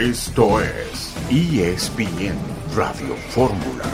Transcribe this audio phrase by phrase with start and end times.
[0.00, 2.34] Esto es ESPN
[2.74, 3.84] Radio Fórmula.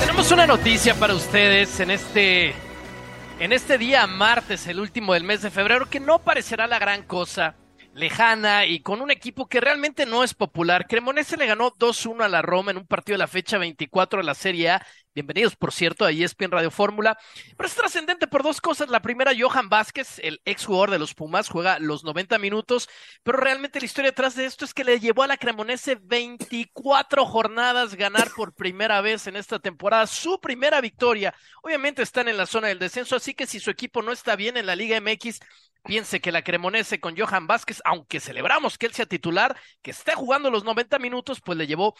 [0.00, 2.56] Tenemos una noticia para ustedes en este
[3.38, 7.04] en este día martes, el último del mes de febrero, que no parecerá la gran
[7.04, 7.54] cosa
[7.94, 10.88] lejana y con un equipo que realmente no es popular.
[10.88, 14.26] Cremonese le ganó 2-1 a la Roma en un partido de la fecha 24 de
[14.26, 14.86] la Serie A.
[15.18, 17.18] Bienvenidos, por cierto, a ESPN Radio Fórmula.
[17.56, 18.88] Pero es trascendente por dos cosas.
[18.88, 22.88] La primera, Johan Vázquez, el ex jugador de los Pumas, juega los 90 minutos,
[23.24, 27.26] pero realmente la historia detrás de esto es que le llevó a la Cremonese 24
[27.26, 31.34] jornadas ganar por primera vez en esta temporada, su primera victoria.
[31.64, 34.56] Obviamente están en la zona del descenso, así que si su equipo no está bien
[34.56, 35.40] en la Liga MX,
[35.82, 40.14] piense que la Cremonese con Johan Vázquez, aunque celebramos que él sea titular, que esté
[40.14, 41.96] jugando los 90 minutos, pues le llevó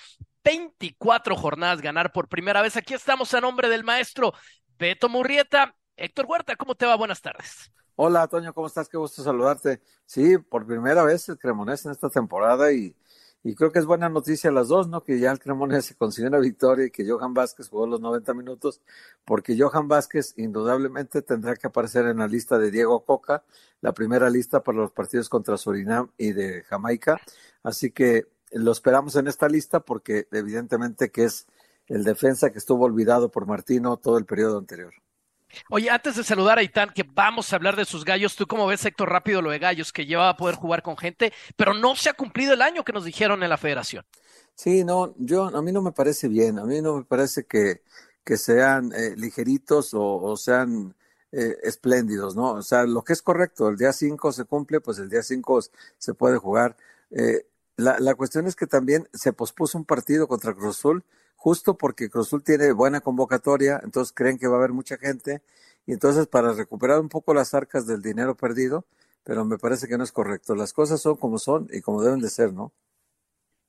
[0.49, 2.75] 24 jornadas ganar por primera vez.
[2.79, 4.33] Aquí estamos a nombre del maestro
[4.79, 5.77] Beto Murrieta.
[5.95, 6.97] Héctor Huerta, ¿cómo te va?
[6.97, 7.71] Buenas tardes.
[7.97, 8.89] Hola, Toño, ¿cómo estás?
[8.89, 9.83] Qué gusto saludarte.
[10.07, 12.97] Sí, por primera vez el Cremonese en esta temporada y
[13.45, 15.05] y creo que es buena noticia las dos, ¿no?
[15.05, 18.83] Que ya el Cremonese consiguió una victoria y que Johan Vázquez jugó los 90 minutos,
[19.25, 23.45] porque Johan Vázquez indudablemente tendrá que aparecer en la lista de Diego Coca,
[23.81, 27.21] la primera lista para los partidos contra Surinam y de Jamaica.
[27.63, 31.47] Así que lo esperamos en esta lista porque evidentemente que es
[31.87, 34.95] el defensa que estuvo olvidado por Martino todo el periodo anterior.
[35.71, 38.67] Oye, antes de saludar a Itán, que vamos a hablar de sus gallos, ¿tú cómo
[38.67, 41.97] ves, Héctor, rápido lo de gallos, que lleva a poder jugar con gente, pero no
[41.97, 44.05] se ha cumplido el año que nos dijeron en la federación?
[44.55, 47.83] Sí, no, yo, a mí no me parece bien, a mí no me parece que,
[48.25, 50.95] que sean eh, ligeritos o, sean
[51.33, 52.53] eh, espléndidos, ¿no?
[52.55, 55.61] O sea, lo que es correcto, el día 5 se cumple, pues el día 5
[55.97, 56.77] se puede jugar.
[57.11, 57.47] Eh,
[57.79, 61.05] la, la cuestión es que también se pospuso un partido contra Cruz Azul
[61.39, 65.41] justo porque Cruzul tiene buena convocatoria, entonces creen que va a haber mucha gente,
[65.87, 68.85] y entonces para recuperar un poco las arcas del dinero perdido,
[69.23, 70.55] pero me parece que no es correcto.
[70.55, 72.73] Las cosas son como son y como deben de ser, ¿no?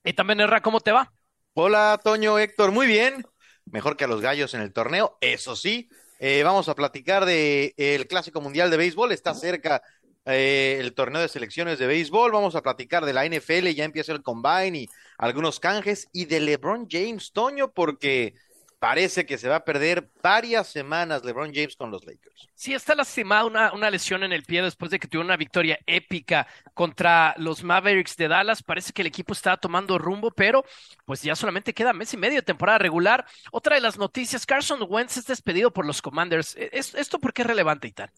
[0.04, 1.14] Y también, Erra, ¿cómo te va?
[1.54, 3.26] Hola, Toño, Héctor, muy bien.
[3.66, 5.90] Mejor que a los gallos en el torneo, eso sí.
[6.20, 9.82] Eh, vamos a platicar de el Clásico Mundial de Béisbol, está cerca
[10.26, 14.12] eh, el torneo de selecciones de béisbol, vamos a platicar de la NFL, ya empieza
[14.12, 18.34] el combine y algunos canjes, y de LeBron James, Toño, porque
[18.80, 22.48] parece que se va a perder varias semanas LeBron James con los Lakers.
[22.56, 25.78] Sí, está lastimado una, una lesión en el pie después de que tuvo una victoria
[25.86, 28.64] épica contra los Mavericks de Dallas.
[28.64, 30.64] Parece que el equipo estaba tomando rumbo, pero
[31.06, 33.26] pues ya solamente queda mes y medio de temporada regular.
[33.52, 36.56] Otra de las noticias, Carson Wentz es despedido por los Commanders.
[36.56, 38.12] E, ¿Esto por qué es relevante, y tal?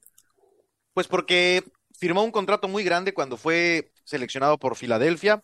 [0.93, 1.63] Pues porque
[2.01, 5.43] firmó un contrato muy grande cuando fue seleccionado por Filadelfia.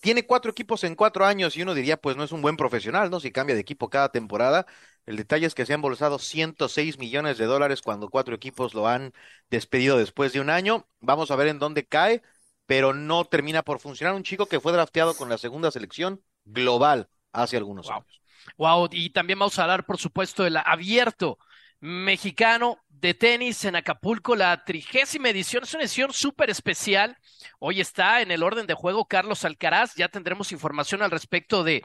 [0.00, 3.10] Tiene cuatro equipos en cuatro años y uno diría, pues no es un buen profesional,
[3.10, 3.20] ¿no?
[3.20, 4.66] Si cambia de equipo cada temporada.
[5.04, 8.88] El detalle es que se han embolsado 106 millones de dólares cuando cuatro equipos lo
[8.88, 9.12] han
[9.50, 10.88] despedido después de un año.
[11.00, 12.22] Vamos a ver en dónde cae,
[12.64, 14.14] pero no termina por funcionar.
[14.14, 18.22] Un chico que fue drafteado con la segunda selección global hace algunos años.
[18.56, 21.38] Wow, y también vamos a hablar, por supuesto, el abierto
[21.80, 25.64] mexicano de tenis en Acapulco, la trigésima edición.
[25.64, 27.16] Es una edición súper especial.
[27.58, 29.94] Hoy está en el orden de juego Carlos Alcaraz.
[29.94, 31.84] Ya tendremos información al respecto de,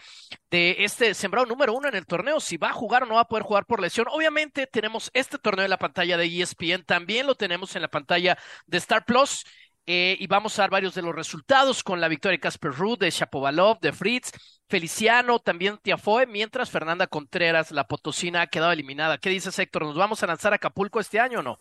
[0.49, 2.39] de este sembrado número uno en el torneo.
[2.39, 4.07] Si va a jugar o no va a poder jugar por lesión.
[4.09, 6.85] Obviamente tenemos este torneo en la pantalla de ESPN.
[6.85, 9.43] También lo tenemos en la pantalla de Star Plus.
[9.87, 12.99] Eh, y vamos a dar varios de los resultados con la victoria de Casper Ruud,
[12.99, 14.31] de Shapovalov, de Fritz,
[14.71, 19.17] Feliciano, también Tiafoe, mientras Fernanda Contreras, la potosina, ha quedado eliminada.
[19.17, 19.83] ¿Qué dices, Héctor?
[19.83, 21.59] ¿Nos vamos a lanzar a Acapulco este año o no?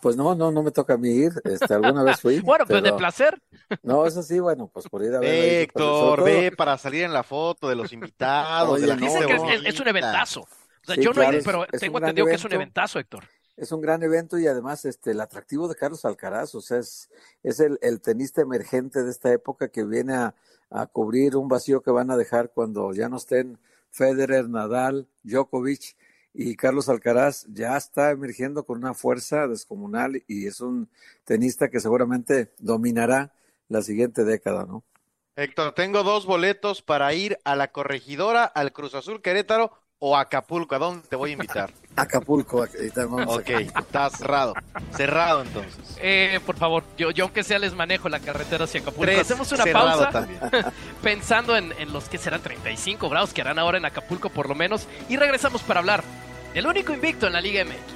[0.00, 1.32] Pues no, no, no me toca a mí ir.
[1.44, 2.40] Este, alguna vez fui.
[2.40, 3.38] bueno, pues de placer.
[3.82, 5.64] No, eso sí, bueno, pues por ir a ver.
[5.64, 8.80] Héctor, ve para salir en la foto de los invitados.
[8.80, 10.40] de la Dicen que es, un eventazo.
[10.40, 10.48] O
[10.86, 13.24] sea, yo no he pero tengo entendido que es un eventazo, Héctor
[13.56, 17.10] es un gran evento y además este el atractivo de Carlos Alcaraz, o sea, es,
[17.42, 20.34] es el, el tenista emergente de esta época que viene a,
[20.70, 23.58] a, cubrir un vacío que van a dejar cuando ya no estén
[23.90, 25.96] Federer, Nadal, Djokovic
[26.32, 30.88] y Carlos Alcaraz ya está emergiendo con una fuerza descomunal y es un
[31.24, 33.32] tenista que seguramente dominará
[33.68, 34.82] la siguiente década, ¿no?
[35.36, 40.74] Héctor, tengo dos boletos para ir a la corregidora, al Cruz Azul Querétaro o Acapulco?
[40.74, 41.72] ¿A dónde te voy a invitar?
[41.96, 42.66] Acapulco.
[43.26, 44.54] Ok, está cerrado.
[44.96, 45.96] Cerrado entonces.
[46.00, 49.20] Eh, por favor, yo, yo aunque sea les manejo la carretera hacia Acapulco.
[49.20, 50.28] Hacemos una pausa
[51.02, 54.54] pensando en, en, los que serán 35 grados que harán ahora en Acapulco por lo
[54.54, 54.86] menos.
[55.08, 56.02] Y regresamos para hablar
[56.52, 57.93] del único invicto en la Liga MX.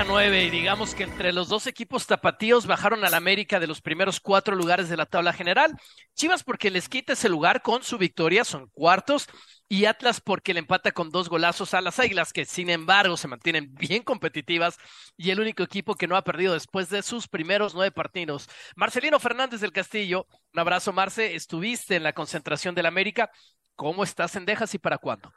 [0.00, 3.82] Fecha 9 y digamos que entre los dos equipos tapatíos bajaron al América de los
[3.82, 5.76] primeros cuatro lugares de la tabla general.
[6.14, 9.26] Chivas porque les quita ese lugar con su victoria, son cuartos,
[9.68, 13.28] y Atlas porque le empata con dos golazos a las Águilas, que sin embargo se
[13.28, 14.78] mantienen bien competitivas
[15.18, 18.48] y el único equipo que no ha perdido después de sus primeros nueve partidos.
[18.76, 23.30] Marcelino Fernández del Castillo, un abrazo Marce, estuviste en la concentración del América.
[23.76, 25.32] ¿Cómo estás en Dejas y para cuándo?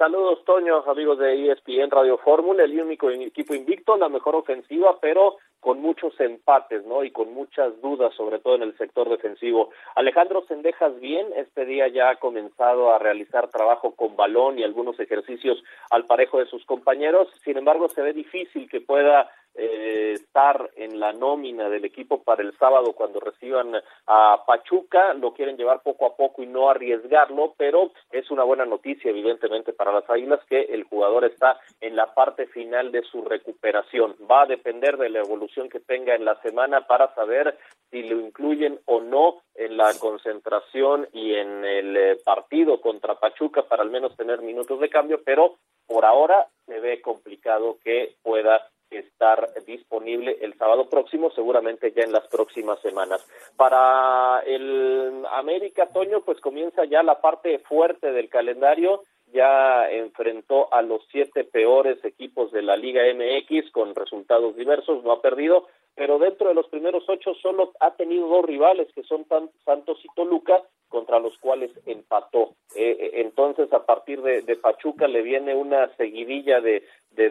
[0.00, 5.36] Saludos, Toño, amigos de ESPN Radio Fórmula, el único equipo invicto, la mejor ofensiva, pero
[5.60, 7.04] con muchos empates, ¿no?
[7.04, 9.68] Y con muchas dudas, sobre todo en el sector defensivo.
[9.94, 14.98] Alejandro Sendejas bien, este día ya ha comenzado a realizar trabajo con balón y algunos
[14.98, 19.30] ejercicios al parejo de sus compañeros, sin embargo se ve difícil que pueda
[19.62, 23.74] eh, estar en la nómina del equipo para el sábado cuando reciban
[24.06, 28.64] a Pachuca, lo quieren llevar poco a poco y no arriesgarlo, pero es una buena
[28.64, 33.22] noticia evidentemente para las Águilas que el jugador está en la parte final de su
[33.22, 34.16] recuperación.
[34.30, 37.58] Va a depender de la evolución que tenga en la semana para saber
[37.90, 43.64] si lo incluyen o no en la concentración y en el eh, partido contra Pachuca
[43.64, 45.56] para al menos tener minutos de cambio, pero
[45.86, 52.12] por ahora se ve complicado que pueda estar disponible el sábado próximo, seguramente ya en
[52.12, 53.26] las próximas semanas.
[53.56, 59.02] Para el América Toño, pues comienza ya la parte fuerte del calendario,
[59.32, 65.12] ya enfrentó a los siete peores equipos de la Liga MX con resultados diversos, no
[65.12, 69.26] ha perdido, pero dentro de los primeros ocho solo ha tenido dos rivales que son
[69.64, 72.56] Santos y Toluca, contra los cuales empató.
[72.74, 76.82] Eh, eh, entonces, a partir de, Pachuca le viene una seguidilla de,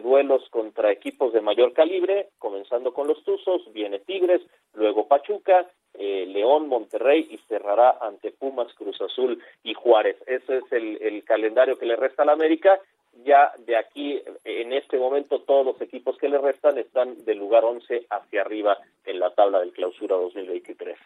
[0.02, 4.40] duelos contra equipos de mayor calibre, comenzando con los Tuzos, viene Tigres,
[4.72, 10.16] luego Pachuca, eh, León, Monterrey y cerrará ante Pumas, Cruz Azul y Juárez.
[10.26, 12.80] Ese es el, el calendario que le resta a la América
[13.24, 17.64] ya de aquí, en este momento, todos los equipos que le restan están del lugar
[17.64, 20.96] 11 hacia arriba en la tabla del clausura 2023.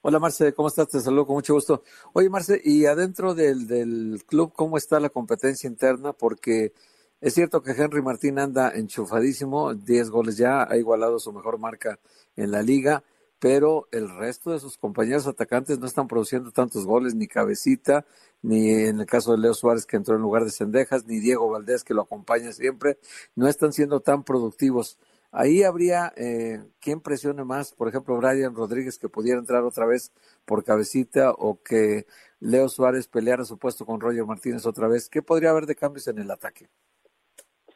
[0.00, 0.88] Hola Marce, ¿cómo estás?
[0.88, 1.82] Te saludo con mucho gusto.
[2.12, 6.12] Oye Marce, y adentro del, del club, ¿cómo está la competencia interna?
[6.12, 6.72] Porque
[7.20, 11.98] es cierto que Henry Martín anda enchufadísimo, 10 goles ya, ha igualado su mejor marca
[12.36, 13.02] en la liga,
[13.38, 18.04] pero el resto de sus compañeros atacantes no están produciendo tantos goles, ni Cabecita,
[18.42, 21.48] ni en el caso de Leo Suárez que entró en lugar de Cendejas, ni Diego
[21.48, 22.98] Valdés que lo acompaña siempre,
[23.36, 24.98] no están siendo tan productivos.
[25.30, 30.12] Ahí habría eh, quien presione más, por ejemplo, Brian Rodríguez que pudiera entrar otra vez
[30.46, 32.06] por cabecita o que
[32.40, 35.08] Leo Suárez peleara su puesto con Roger Martínez otra vez.
[35.10, 36.68] ¿Qué podría haber de cambios en el ataque?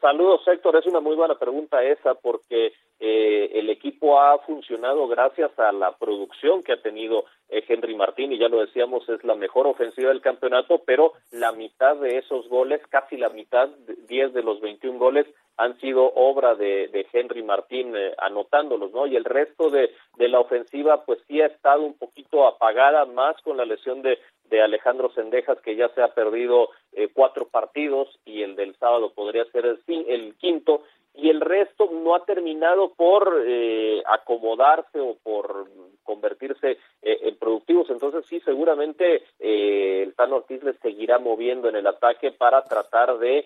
[0.01, 0.75] Saludos, Héctor.
[0.77, 2.73] Es una muy buena pregunta esa porque
[3.05, 8.31] eh, el equipo ha funcionado gracias a la producción que ha tenido eh, Henry Martín
[8.31, 12.47] y ya lo decíamos, es la mejor ofensiva del campeonato, pero la mitad de esos
[12.47, 13.67] goles, casi la mitad,
[14.07, 15.27] 10 de los 21 goles,
[15.57, 19.05] han sido obra de, de Henry Martín eh, anotándolos, ¿no?
[19.05, 23.35] Y el resto de, de la ofensiva, pues sí ha estado un poquito apagada, más
[23.41, 24.17] con la lesión de,
[24.53, 29.11] de Alejandro Sendejas, que ya se ha perdido eh, cuatro partidos y el del sábado
[29.15, 30.83] podría ser el, el quinto,
[31.15, 35.67] y el resto no ha terminado por eh, acomodarse o por
[36.03, 37.89] convertirse eh, en productivos.
[37.89, 43.17] Entonces sí, seguramente eh, el Tano Ortiz le seguirá moviendo en el ataque para tratar
[43.19, 43.45] de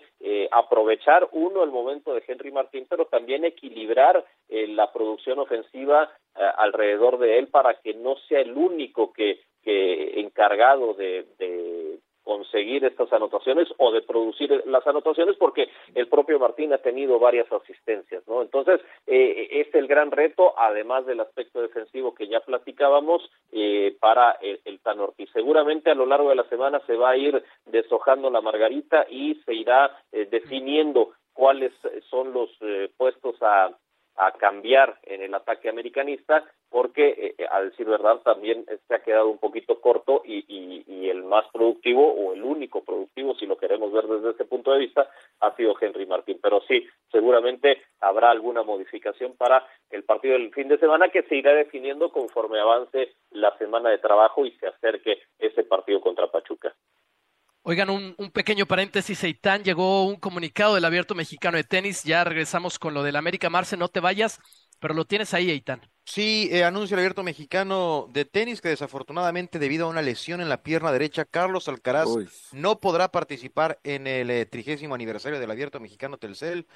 [0.50, 6.10] aprovechar, uno, el momento de Henry Martín, pero también equilibrar la producción ofensiva
[6.56, 11.98] alrededor de él para que no sea el único que, que encargado de, de
[12.28, 17.50] conseguir estas anotaciones o de producir las anotaciones porque el propio Martín ha tenido varias
[17.50, 18.42] asistencias, ¿no?
[18.42, 24.32] Entonces, eh, es el gran reto, además del aspecto defensivo que ya platicábamos, eh, para
[24.42, 25.30] el, el Tan Ortiz.
[25.32, 29.36] Seguramente a lo largo de la semana se va a ir deshojando la margarita y
[29.46, 31.72] se irá eh, definiendo cuáles
[32.10, 33.70] son los eh, puestos a
[34.18, 39.02] a cambiar en el ataque americanista porque eh, eh, a decir verdad también se ha
[39.02, 43.56] quedado un poquito corto y, y, el más productivo o el único productivo si lo
[43.56, 45.08] queremos ver desde ese punto de vista
[45.40, 50.68] ha sido Henry Martín pero sí seguramente habrá alguna modificación para el partido del fin
[50.68, 55.22] de semana que se irá definiendo conforme avance la semana de trabajo y se acerque
[55.38, 56.74] ese partido contra Pachuca
[57.68, 62.78] Oigan, un, pequeño paréntesis, Eitan, llegó un comunicado del Abierto Mexicano de Tenis, ya regresamos
[62.78, 64.40] con lo del América Marce, no te vayas,
[64.78, 65.82] pero lo tienes ahí, Eitan.
[66.06, 70.48] Sí, eh, anuncia el Abierto Mexicano de Tenis que desafortunadamente debido a una lesión en
[70.48, 72.08] la pierna derecha, Carlos Alcaraz
[72.52, 76.66] no podrá participar en el eh, trigésimo aniversario del Abierto Mexicano Telcel.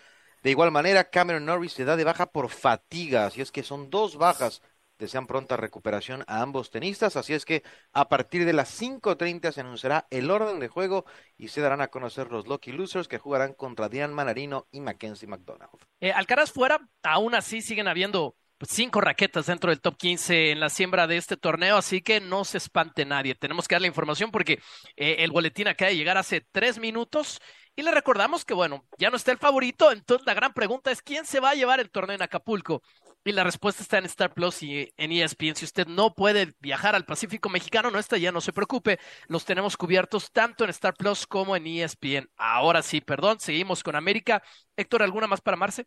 [0.42, 3.88] De igual manera, Cameron Norris se da de baja por fatiga, así es que son
[3.88, 4.61] dos bajas
[5.02, 9.61] desean pronta recuperación a ambos tenistas, así es que a partir de las 5.30 se
[9.61, 11.04] anunciará el orden de juego
[11.37, 15.28] y se darán a conocer los Lucky Losers que jugarán contra Diane Manarino y Mackenzie
[15.28, 15.71] McDonald.
[16.00, 18.37] Eh, Alcaraz fuera, aún así siguen habiendo
[18.68, 22.44] cinco raquetas dentro del top 15 en la siembra de este torneo, así que no
[22.44, 23.35] se espante nadie.
[23.35, 24.61] Tenemos que dar la información porque
[24.97, 27.40] eh, el boletín acaba de llegar hace tres minutos
[27.75, 31.02] y le recordamos que, bueno, ya no está el favorito, entonces la gran pregunta es
[31.02, 32.82] quién se va a llevar el torneo en Acapulco.
[33.24, 35.54] Y la respuesta está en Star Plus y en ESPN.
[35.54, 38.98] Si usted no puede viajar al Pacífico mexicano, no está ya, no se preocupe.
[39.28, 42.28] Los tenemos cubiertos tanto en Star Plus como en ESPN.
[42.36, 44.42] Ahora sí, perdón, seguimos con América.
[44.76, 45.86] Héctor, ¿alguna más para Marce?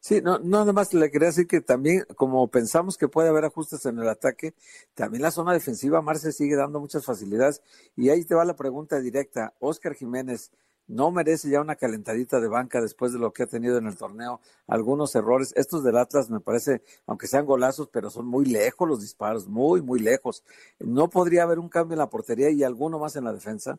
[0.00, 3.84] Sí, no, no, además le quería decir que también, como pensamos que puede haber ajustes
[3.86, 4.54] en el ataque,
[4.94, 7.62] también la zona defensiva, Marce sigue dando muchas facilidades.
[7.96, 9.54] Y ahí te va la pregunta directa.
[9.60, 10.50] Oscar Jiménez,
[10.86, 13.96] ¿no merece ya una calentadita de banca después de lo que ha tenido en el
[13.96, 14.40] torneo?
[14.66, 15.52] Algunos errores.
[15.56, 19.82] Estos del Atlas me parece, aunque sean golazos, pero son muy lejos los disparos, muy,
[19.82, 20.44] muy lejos.
[20.78, 23.78] ¿No podría haber un cambio en la portería y alguno más en la defensa?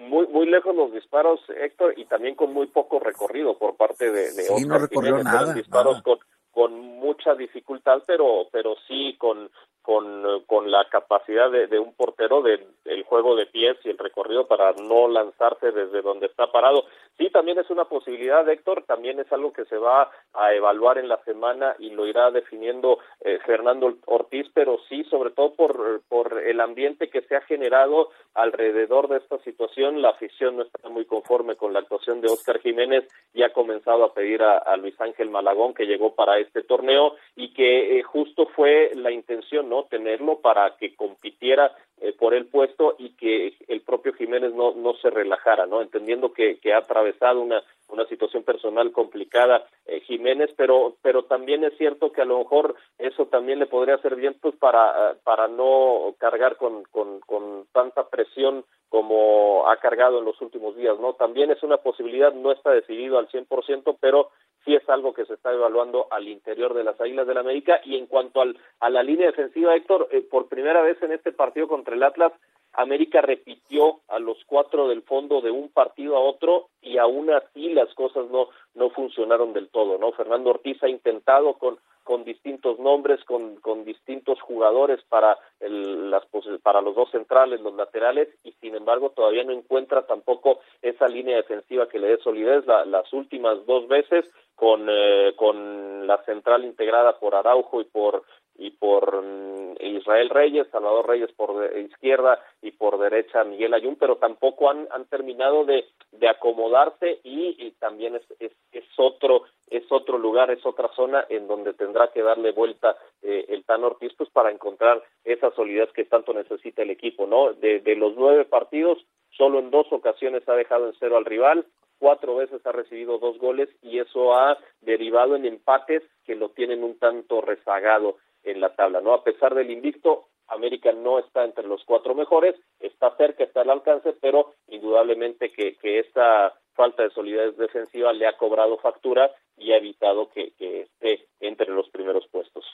[0.00, 4.32] muy muy lejos los disparos, Héctor, y también con muy poco recorrido por parte de,
[4.32, 6.18] de sí, no recorrió nada, disparos con
[6.52, 9.50] con mucha dificultad, pero pero sí con
[9.82, 13.98] con, con la capacidad de, de un portero del el juego de pies y el
[13.98, 16.84] recorrido para no lanzarse desde donde está parado.
[17.16, 21.08] Sí, también es una posibilidad, Héctor, también es algo que se va a evaluar en
[21.08, 26.42] la semana y lo irá definiendo eh, Fernando Ortiz, pero sí, sobre todo por, por
[26.42, 31.04] el ambiente que se ha generado alrededor de esta situación, la afición no está muy
[31.04, 35.30] conforme con la actuación de Óscar Jiménez y ha comenzado a pedir a Luis Ángel
[35.30, 40.40] Malagón que llegó para este torneo y que eh, justo fue la intención no tenerlo
[40.40, 45.10] para que compitiera eh, por el puesto y que el propio Jiménez no, no se
[45.10, 45.80] relajara, ¿no?
[45.80, 51.62] Entendiendo que, que ha atravesado una, una situación personal complicada eh, Jiménez, pero, pero también
[51.64, 55.46] es cierto que a lo mejor eso también le podría hacer bien pues para, para
[55.48, 61.14] no cargar con, con, con tanta presión como ha cargado en los últimos días, ¿no?
[61.14, 64.28] También es una posibilidad, no está decidido al 100%, pero
[64.66, 67.80] sí es algo que se está evaluando al interior de las Águilas del la América.
[67.84, 71.32] Y en cuanto al, a la línea defensiva, Héctor, eh, por primera vez en este
[71.32, 72.32] partido contra el Atlas,
[72.74, 77.70] América repitió a los cuatro del fondo de un partido a otro y aún así
[77.70, 80.12] las cosas no, no funcionaron del todo, ¿no?
[80.12, 86.24] Fernando Ortiz ha intentado con con distintos nombres, con, con distintos jugadores para, el, las,
[86.62, 91.36] para los dos centrales, los laterales, y sin embargo todavía no encuentra tampoco esa línea
[91.36, 92.66] defensiva que le dé solidez.
[92.66, 94.24] La, las últimas dos veces
[94.56, 98.24] con, eh, con la central integrada por Araujo y por
[98.56, 104.16] y por mm, Israel Reyes, Salvador Reyes por izquierda y por derecha Miguel Ayun, pero
[104.16, 110.18] tampoco han, han terminado de, de acomodarse y, también es, es, es, otro es otro
[110.18, 114.28] lugar, es otra zona en donde tendrá que darle vuelta eh, el Tan Ortiz pues,
[114.30, 117.52] para encontrar esa solidez que tanto necesita el equipo, ¿no?
[117.54, 118.98] De los nueve partidos,
[119.30, 121.66] solo en dos ocasiones ha dejado en cero al rival,
[122.02, 126.82] cuatro veces ha recibido dos goles y eso ha derivado en empates que lo tienen
[126.82, 129.14] un tanto rezagado en la tabla, ¿no?
[129.14, 133.70] A pesar del invicto, América no está entre los cuatro mejores, está cerca, está al
[133.70, 139.72] alcance, pero indudablemente que, que esta falta de solidez defensiva le ha cobrado factura y
[139.72, 142.64] ha evitado que, que esté entre los primeros puestos.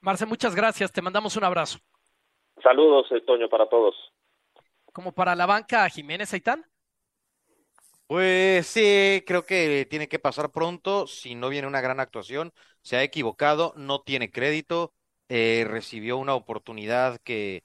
[0.00, 1.78] Marce, muchas gracias, te mandamos un abrazo.
[2.62, 3.94] Saludos, eh, Toño, para todos.
[4.92, 6.64] ¿Como para la banca Jiménez Aitán?
[8.08, 12.96] Pues sí, creo que tiene que pasar pronto, si no viene una gran actuación, se
[12.96, 14.94] ha equivocado, no tiene crédito,
[15.28, 17.62] eh, recibió una oportunidad que,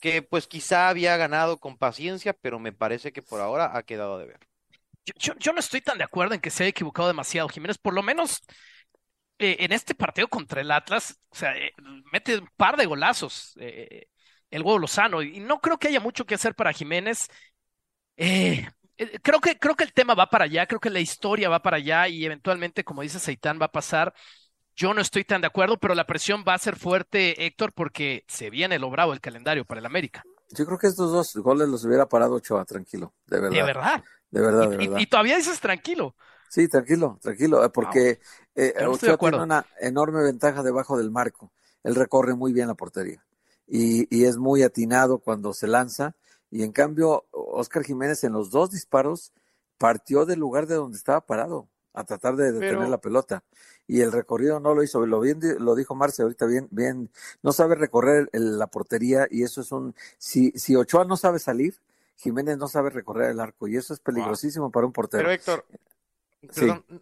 [0.00, 4.18] que pues quizá había ganado con paciencia, pero me parece que por ahora ha quedado
[4.18, 4.40] de ver.
[5.16, 8.02] Yo, no estoy tan de acuerdo en que se haya equivocado demasiado Jiménez, por lo
[8.02, 8.42] menos
[9.38, 11.72] eh, en este partido contra el Atlas, o sea, eh,
[12.12, 14.08] mete un par de golazos eh,
[14.50, 17.28] el huevo Lozano, y no creo que haya mucho que hacer para Jiménez.
[18.16, 18.66] Eh,
[19.22, 21.78] creo que, creo que el tema va para allá, creo que la historia va para
[21.78, 24.14] allá y eventualmente, como dice Seitán, va a pasar.
[24.76, 28.24] Yo no estoy tan de acuerdo, pero la presión va a ser fuerte, Héctor, porque
[28.26, 30.24] se viene lo bravo el calendario para el América.
[30.50, 33.56] Yo creo que estos dos goles los hubiera parado Ochoa, tranquilo, de verdad.
[33.56, 34.04] De verdad.
[34.30, 34.98] De verdad, de y, verdad.
[34.98, 36.16] Y, y, todavía dices tranquilo.
[36.48, 38.20] Sí, tranquilo, tranquilo, porque
[38.54, 38.64] wow.
[38.64, 41.52] eh, Ochoa tiene una enorme ventaja debajo del marco.
[41.82, 43.24] Él recorre muy bien la portería
[43.66, 46.14] y, y es muy atinado cuando se lanza.
[46.54, 49.32] Y en cambio, Oscar Jiménez en los dos disparos
[49.76, 52.88] partió del lugar de donde estaba parado a tratar de detener Pero...
[52.88, 53.42] la pelota.
[53.88, 55.04] Y el recorrido no lo hizo.
[55.04, 57.10] Lo, bien, lo dijo Marce ahorita bien, bien.
[57.42, 59.96] No sabe recorrer el, la portería y eso es un.
[60.16, 61.74] Si, si Ochoa no sabe salir,
[62.14, 64.72] Jiménez no sabe recorrer el arco y eso es peligrosísimo wow.
[64.72, 65.24] para un portero.
[65.24, 65.66] Pero Héctor,
[66.54, 67.00] perdón, sí.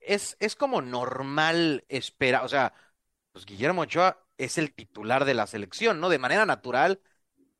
[0.00, 2.72] es, es como normal esperar, o sea,
[3.32, 6.08] pues Guillermo Ochoa es el titular de la selección, ¿no?
[6.08, 7.00] De manera natural,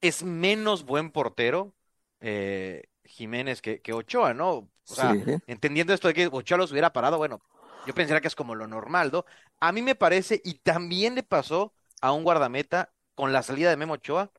[0.04, 1.74] es menos buen portero
[2.20, 4.50] eh, Jiménez que, que, Ochoa, ¿no?
[4.50, 5.14] O sea,
[5.46, 7.42] entendiendo esto de que Ochoa los hubiera parado, bueno,
[7.86, 9.24] yo pensaría que es como lo normal, ¿no?
[9.60, 13.78] A mí me parece, y también le pasó a un guardameta con la salida de
[13.78, 14.30] Memo Ochoa,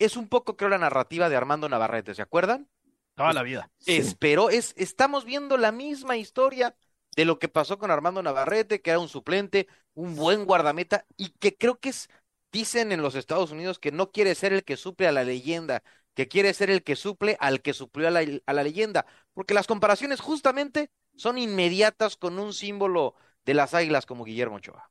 [0.00, 2.68] es un poco, creo, la narrativa de Armando Navarrete, ¿se acuerdan?
[3.14, 3.70] Toda la vida.
[3.86, 6.74] Espero, es, estamos viendo la misma historia
[7.14, 11.28] de lo que pasó con Armando Navarrete, que era un suplente, un buen guardameta, y
[11.30, 12.08] que creo que es,
[12.52, 15.82] dicen en los Estados Unidos que no quiere ser el que suple a la leyenda,
[16.14, 19.54] que quiere ser el que suple al que suplió a la, a la leyenda, porque
[19.54, 24.90] las comparaciones justamente son inmediatas con un símbolo de las águilas como Guillermo Ochoa.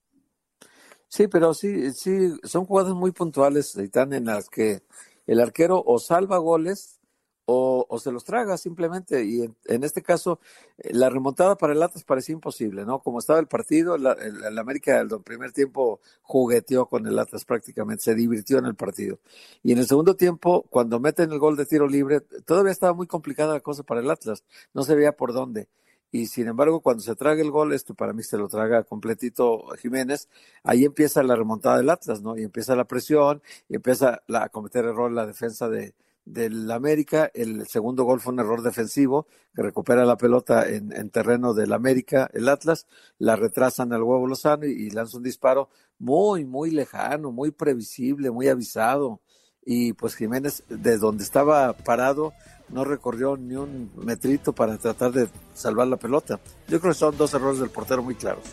[1.07, 4.81] Sí, pero sí, sí, son jugadas muy puntuales, están en las que
[5.27, 7.00] el arquero o salva goles
[7.45, 9.23] o, se los traga simplemente.
[9.25, 10.39] Y en, este caso,
[10.77, 12.99] eh, la remontada para el Atlas parecía imposible, ¿no?
[12.99, 18.15] Como estaba el partido, el, América el primer tiempo jugueteó con el Atlas prácticamente, se
[18.15, 19.19] divirtió en el partido.
[19.63, 23.07] Y en el segundo tiempo, cuando meten el gol de tiro libre, todavía estaba muy
[23.07, 24.43] complicada la cosa para el Atlas,
[24.73, 25.67] no se veía por dónde.
[26.13, 29.65] Y sin embargo, cuando se traga el gol, esto para mí se lo traga completito
[29.81, 30.27] Jiménez,
[30.63, 32.37] ahí empieza la remontada del Atlas, ¿no?
[32.37, 35.93] Y empieza la presión, y empieza a cometer error la defensa de,
[36.25, 37.29] del América.
[37.33, 41.73] El segundo gol fue un error defensivo que recupera la pelota en, en terreno del
[41.73, 42.87] América, el Atlas,
[43.17, 48.47] la retrasan al huevo Lozano y, lanza un disparo muy, muy lejano, muy previsible, muy
[48.47, 49.21] avisado.
[49.63, 52.33] Y pues Jiménez, de donde estaba parado,
[52.69, 56.39] no recorrió ni un metrito para tratar de salvar la pelota.
[56.67, 58.43] Yo creo que son dos errores del portero muy claros.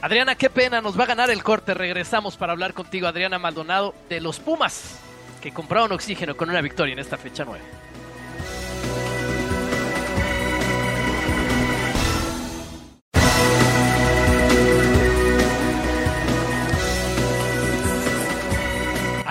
[0.00, 1.74] Adriana, qué pena, nos va a ganar el corte.
[1.74, 4.98] Regresamos para hablar contigo, Adriana Maldonado, de los Pumas
[5.42, 7.81] que compraron oxígeno con una victoria en esta fecha 9.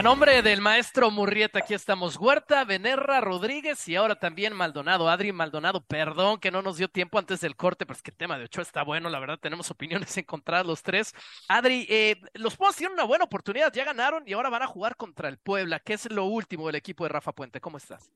[0.02, 5.08] A nombre del maestro Murrieta, aquí estamos Huerta, Benerra, Rodríguez y ahora también Maldonado.
[5.08, 8.18] Adri Maldonado, perdón que no nos dio tiempo antes del corte, pero es que el
[8.18, 11.14] tema de Ochoa está bueno, la verdad tenemos opiniones encontradas los tres.
[11.48, 14.96] Adri, eh, los Pumas tienen una buena oportunidad, ya ganaron y ahora van a jugar
[14.96, 17.62] contra el Puebla, que es lo último del equipo de Rafa Puente.
[17.62, 18.12] ¿Cómo estás?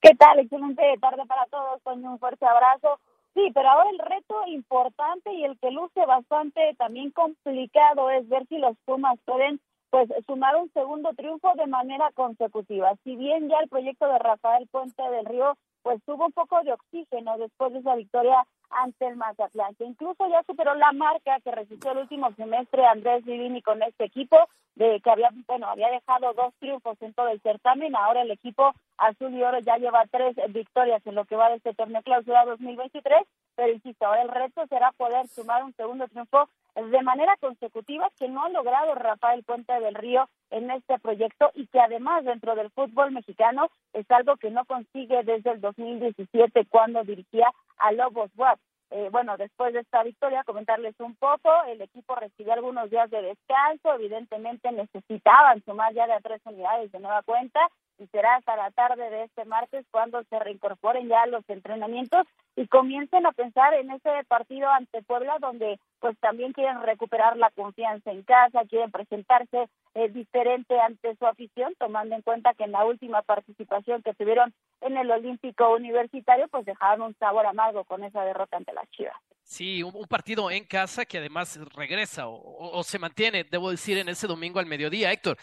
[0.00, 0.38] ¿Qué tal?
[0.38, 2.98] Excelente tarde para todos, Toño, un fuerte abrazo.
[3.34, 8.46] Sí, pero ahora el reto importante y el que luce bastante también complicado es ver
[8.48, 12.94] si los Pumas pueden pues sumar un segundo triunfo de manera consecutiva.
[13.04, 16.72] Si bien ya el proyecto de Rafael Puente del Río pues tuvo un poco de
[16.72, 21.50] oxígeno después de esa victoria ante el Mazatlán, que incluso ya superó la marca que
[21.50, 24.36] registró el último semestre Andrés Vivini con este equipo,
[24.74, 28.74] de que había, bueno, había dejado dos triunfos en todo el certamen, ahora el equipo
[28.96, 32.44] azul y oro ya lleva tres victorias en lo que va de este torneo clausura
[32.44, 33.22] 2023,
[33.56, 38.28] pero insisto, ahora el reto será poder sumar un segundo triunfo de manera consecutiva que
[38.28, 42.70] no ha logrado Rafael Puente del Río en este proyecto y que además dentro del
[42.70, 48.58] fútbol mexicano es algo que no consigue desde el 2017 cuando dirigía a Lobos WAP.
[48.90, 53.20] Eh, bueno, después de esta victoria, comentarles un poco, el equipo recibió algunos días de
[53.20, 57.60] descanso, evidentemente necesitaban sumar ya de a tres unidades de nueva cuenta
[57.98, 62.26] y será hasta la tarde de este martes cuando se reincorporen ya los entrenamientos
[62.58, 67.50] y comiencen a pensar en ese partido ante Puebla donde pues también quieren recuperar la
[67.50, 72.72] confianza en casa, quieren presentarse eh, diferente ante su afición, tomando en cuenta que en
[72.72, 78.02] la última participación que tuvieron en el Olímpico Universitario pues dejaron un sabor amargo con
[78.02, 79.14] esa derrota ante la Chivas.
[79.44, 84.26] Sí, un, partido en casa que además regresa o, se mantiene, debo decir, en ese
[84.26, 85.12] domingo al mediodía.
[85.12, 85.38] Héctor,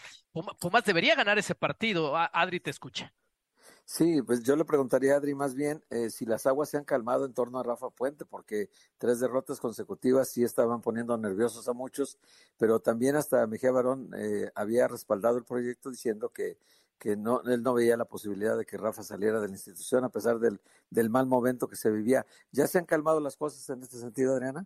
[0.60, 2.14] Pumas debería ganar ese partido.
[2.14, 3.10] Adri te escucha.
[3.88, 6.84] Sí, pues yo le preguntaría a Adri más bien eh, si las aguas se han
[6.84, 8.68] calmado en torno a Rafa Puente, porque
[8.98, 12.18] tres derrotas consecutivas sí estaban poniendo nerviosos a muchos,
[12.58, 16.58] pero también hasta Mejía Barón eh, había respaldado el proyecto diciendo que
[16.98, 20.08] que no, él no veía la posibilidad de que Rafa saliera de la institución a
[20.08, 20.58] pesar del,
[20.90, 22.24] del mal momento que se vivía.
[22.52, 24.64] ¿Ya se han calmado las cosas en este sentido, Adriana?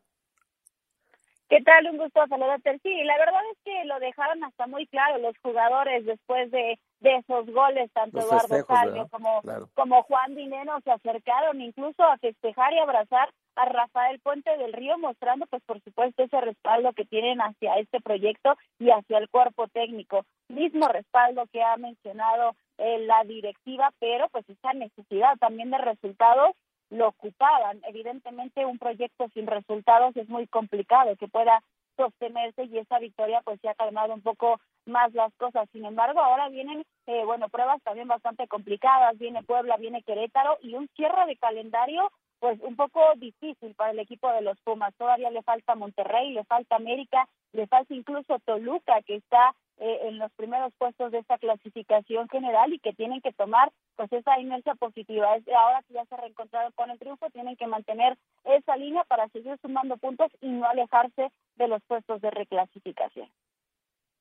[1.49, 1.91] ¿Qué tal?
[1.91, 2.79] Un gusto saludarte.
[2.83, 7.17] Sí, la verdad es que lo dejaron hasta muy claro los jugadores después de, de
[7.17, 9.43] esos goles, tanto Eduardo Salvio como,
[9.75, 14.99] como Juan Dineno se acercaron incluso a festejar y abrazar a Rafael Puente del Río,
[14.99, 19.67] mostrando pues por supuesto ese respaldo que tienen hacia este proyecto y hacia el cuerpo
[19.69, 20.25] técnico.
[20.49, 26.55] Mismo respaldo que ha mencionado eh, la directiva, pero pues esa necesidad también de resultados
[26.91, 27.81] lo ocupaban.
[27.87, 31.63] Evidentemente un proyecto sin resultados es muy complicado que pueda
[31.97, 35.69] sostenerse y esa victoria pues se ha calmado un poco más las cosas.
[35.73, 39.19] Sin embargo, ahora vienen, eh, bueno, pruebas también bastante complicadas.
[39.19, 43.99] Viene Puebla, viene Querétaro y un cierre de calendario pues un poco difícil para el
[43.99, 44.95] equipo de los Pumas.
[44.97, 50.19] Todavía le falta Monterrey, le falta América le falta incluso Toluca, que está eh, en
[50.19, 54.75] los primeros puestos de esta clasificación general y que tienen que tomar pues esa inercia
[54.75, 55.37] positiva.
[55.37, 59.29] Es, ahora que ya se reencontraron con el triunfo, tienen que mantener esa línea para
[59.29, 63.29] seguir sumando puntos y no alejarse de los puestos de reclasificación.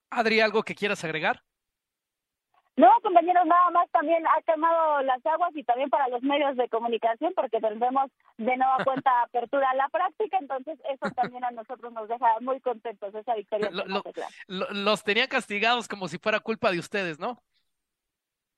[0.10, 1.44] Adri, ¿algo que quieras agregar?
[2.80, 6.70] No, compañeros, nada más también ha calmado las aguas y también para los medios de
[6.70, 11.92] comunicación porque tendremos de nueva cuenta apertura a la práctica, entonces eso también a nosotros
[11.92, 13.70] nos deja muy contentos esa victoria.
[14.48, 17.44] los tenían castigados como si fuera culpa de ustedes, ¿no?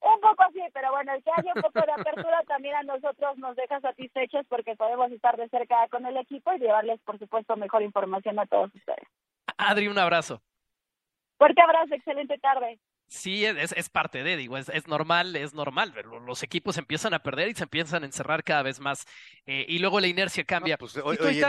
[0.01, 3.39] Un poco así, pero bueno, el que haya un poco de apertura también a nosotros
[3.39, 7.55] nos deja satisfechos porque podemos estar de cerca con el equipo y llevarles, por supuesto,
[7.55, 9.07] mejor información a todos ustedes.
[9.57, 10.43] Adri, un abrazo.
[11.41, 12.79] Fuerte abrazo, excelente tarde.
[13.07, 17.15] Sí, es, es parte de, digo, es, es normal, es normal, pero los equipos empiezan
[17.15, 19.07] a perder y se empiezan a encerrar cada vez más
[19.47, 20.77] eh, y luego la inercia cambia.
[20.77, 21.41] Pues, oye,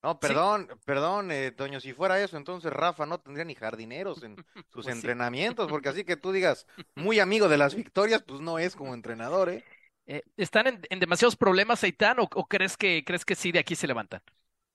[0.00, 4.36] no, perdón, perdón, eh, Toño, si fuera eso, entonces Rafa no tendría ni jardineros en
[4.70, 8.60] sus pues entrenamientos, porque así que tú digas, muy amigo de las victorias, pues no
[8.60, 9.64] es como entrenador, ¿eh?
[10.06, 13.58] eh están en, en, demasiados problemas, Aitán, o, o, crees que crees que sí de
[13.58, 14.22] aquí se levantan?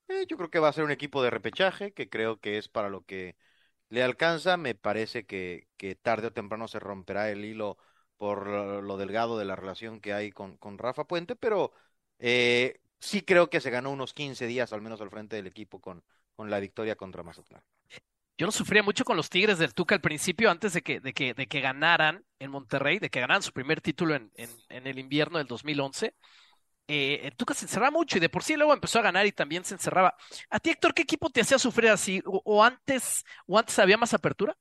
[0.10, 2.68] Eh, yo creo que va a ser un equipo de repechaje, que creo que es
[2.68, 3.38] para lo que
[3.90, 7.78] le alcanza, me parece que, que tarde o temprano se romperá el hilo
[8.18, 11.72] por lo, delgado de la relación que hay con, Rafa Puente, pero
[12.20, 15.80] eh, sí creo que se ganó unos 15 días al menos al frente del equipo
[15.80, 16.04] con,
[16.38, 17.64] la victoria contra Mazatlán.
[18.38, 21.14] Yo no sufría mucho con los Tigres del Tuca al principio, antes de que, de
[21.14, 24.30] que, de que ganaran en Monterrey, de que ganaran su primer título en
[24.70, 26.14] el invierno del 2011
[26.88, 29.64] eh, Tuca se encerraba mucho y de por sí luego empezó a ganar y también
[29.66, 30.16] se encerraba.
[30.50, 32.22] ¿A ti, Héctor, qué equipo te hacía sufrir así?
[32.26, 34.58] ¿O, antes, o antes había más apertura?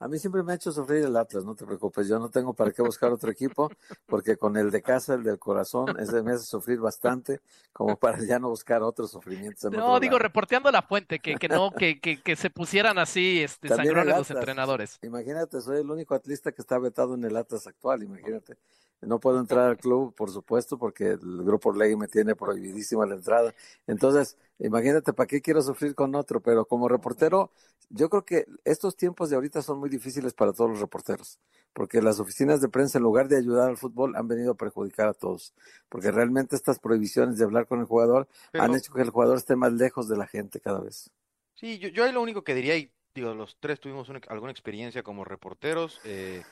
[0.00, 2.54] A mí siempre me ha hecho sufrir el Atlas, no te preocupes, yo no tengo
[2.54, 3.70] para qué buscar otro equipo,
[4.06, 8.18] porque con el de casa, el del corazón, ese me hace sufrir bastante, como para
[8.24, 9.70] ya no buscar otros sufrimientos.
[9.70, 13.68] no, digo, reporteando la fuente, que, que no, que, que, que, se pusieran así este,
[13.68, 14.98] sangrones los entrenadores.
[15.02, 18.56] Imagínate, soy el único atlista que está vetado en el Atlas actual, imagínate.
[19.02, 23.16] No puedo entrar al club, por supuesto, porque el grupo ley me tiene prohibidísima la
[23.16, 23.54] entrada.
[23.86, 26.40] Entonces, imagínate, ¿para qué quiero sufrir con otro?
[26.40, 27.50] Pero como reportero,
[27.88, 31.38] yo creo que estos tiempos de ahorita son muy difíciles para todos los reporteros,
[31.72, 35.08] porque las oficinas de prensa, en lugar de ayudar al fútbol, han venido a perjudicar
[35.08, 35.54] a todos,
[35.88, 39.56] porque realmente estas prohibiciones de hablar con el jugador han hecho que el jugador esté
[39.56, 41.10] más lejos de la gente cada vez.
[41.54, 45.02] Sí, yo, yo ahí lo único que diría, y digo, los tres tuvimos alguna experiencia
[45.02, 46.42] como reporteros, eh,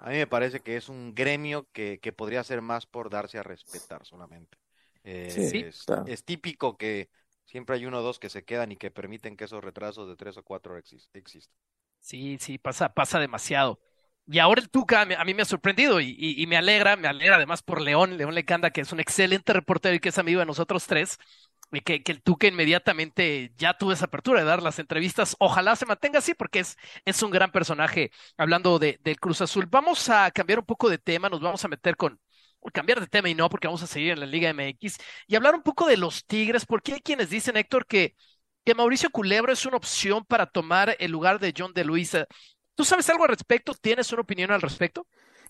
[0.00, 3.38] a mí me parece que es un gremio que, que podría ser más por darse
[3.38, 4.58] a respetar solamente.
[5.08, 5.70] Eh,
[6.06, 7.08] es, típico que
[7.46, 10.16] siempre hay uno o dos que se quedan y que permiten que esos retrasos de
[10.16, 11.54] tres o cuatro existan.
[12.00, 13.80] Sí, sí, pasa, pasa demasiado.
[14.28, 17.06] Y ahora el Tuca a mí me ha sorprendido y, y, y, me alegra, me
[17.08, 20.40] alegra además por León, León Lecanda, que es un excelente reportero y que es amigo
[20.40, 21.18] de nosotros tres
[21.84, 25.36] que, que el Tuca inmediatamente ya tuvo esa apertura de dar las entrevistas.
[25.38, 29.66] Ojalá se mantenga así porque es, es un gran personaje hablando de, del Cruz Azul.
[29.66, 32.20] Vamos a cambiar un poco de tema, nos vamos a meter con,
[32.72, 35.54] cambiar de tema y no, porque vamos a seguir en la Liga MX y hablar
[35.54, 38.14] un poco de los Tigres, porque hay quienes dicen, Héctor, que,
[38.64, 42.26] que Mauricio Culebro es una opción para tomar el lugar de John de Luisa.
[42.74, 43.74] ¿Tú sabes algo al respecto?
[43.74, 45.06] ¿Tienes una opinión al respecto?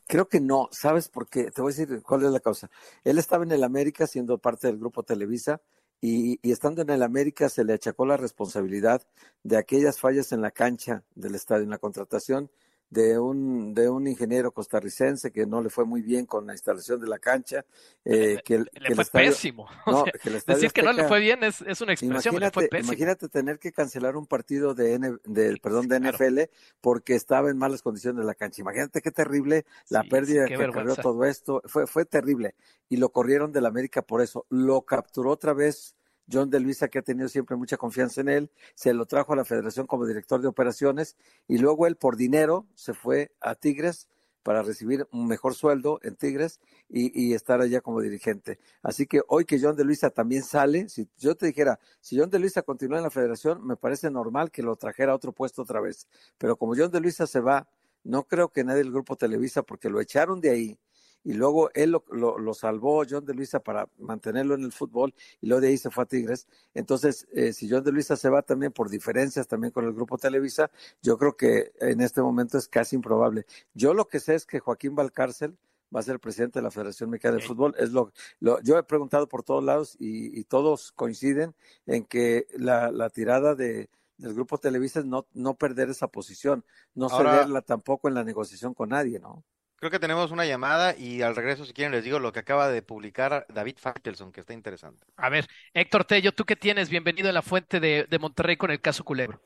[0.07, 1.51] Creo que no, ¿sabes por qué?
[1.51, 2.71] Te voy a decir cuál es la causa.
[3.03, 5.61] Él estaba en el América siendo parte del grupo Televisa
[6.01, 9.03] y, y, estando en el América se le achacó la responsabilidad
[9.43, 12.51] de aquellas fallas en la cancha del estadio, en la contratación
[12.89, 17.01] de un, de un ingeniero costarricense que no le fue muy bien con la instalación
[17.01, 17.65] de la cancha.
[18.05, 19.67] Eh, que, le fue pésimo.
[19.87, 22.69] No, que Decir que no le fue bien es, es una expresión, imagínate, le fue
[22.69, 22.93] pésimo.
[22.93, 26.41] Imagínate tener que cancelar un partido de, N, de perdón, de NFL
[26.81, 28.63] porque estaba en malas condiciones la cancha.
[28.63, 31.63] Imagínate qué terrible la pérdida que corrió todo esto.
[31.67, 32.55] Fue, fue terrible.
[32.89, 34.47] Y lo corrieron del América por eso.
[34.49, 35.96] Lo capturó otra vez
[36.31, 39.37] John de Luisa, que ha tenido siempre mucha confianza en él, se lo trajo a
[39.37, 41.17] la federación como director de operaciones
[41.49, 44.09] y luego él por dinero se fue a Tigres
[44.47, 48.61] para recibir un mejor sueldo en Tigres y, estar allá como dirigente.
[48.81, 52.31] Así que hoy que John de Luisa también sale, si yo te dijera, si John
[52.31, 55.63] de Luisa continúa en la federación, me parece normal que lo trajera a otro puesto
[55.63, 56.07] otra vez.
[56.39, 57.69] Pero como John de Luisa se va,
[58.05, 60.79] no creo que nadie del grupo Televisa, porque lo echaron de ahí,
[61.27, 65.49] y luego él lo, lo, salvó John de Luisa para mantenerlo en el fútbol y
[65.49, 66.47] luego de ahí se fue a Tigres.
[66.73, 70.19] Entonces, eh, si John de Luisa se va también por diferencias también con el grupo
[70.19, 70.71] Televisa,
[71.03, 73.45] yo creo que en este momento es casi improbable.
[73.75, 75.59] Yo lo que sé es que Joaquín Valcárcel
[75.95, 77.75] va a ser presidente de la Federación Mexicana de Fútbol.
[77.77, 82.47] Es lo, lo, yo he preguntado por todos lados y, y todos coinciden en que
[82.57, 87.63] la, la tirada de, del grupo Televisa es no, no perder esa posición, no cederla
[87.63, 89.43] tampoco en la negociación con nadie, ¿no?
[89.79, 92.69] Creo que tenemos una llamada y al regreso, si quieren, les digo lo que acaba
[92.69, 95.05] de publicar David Faitelson, que está interesante.
[95.19, 96.89] A ver, Héctor Tello, ¿tú qué tienes?
[96.89, 99.39] Bienvenido a la fuente de, de Monterrey con el caso Culebro.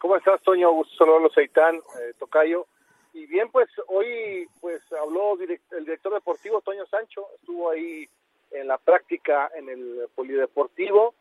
[0.00, 0.70] ¿Cómo estás, Toño?
[0.72, 2.66] Gusto saludarlos, Seitán, eh, Tocayo.
[3.12, 8.08] Y bien, pues hoy pues habló el director deportivo Toño Sancho, estuvo ahí
[8.52, 11.14] en la práctica en el polideportivo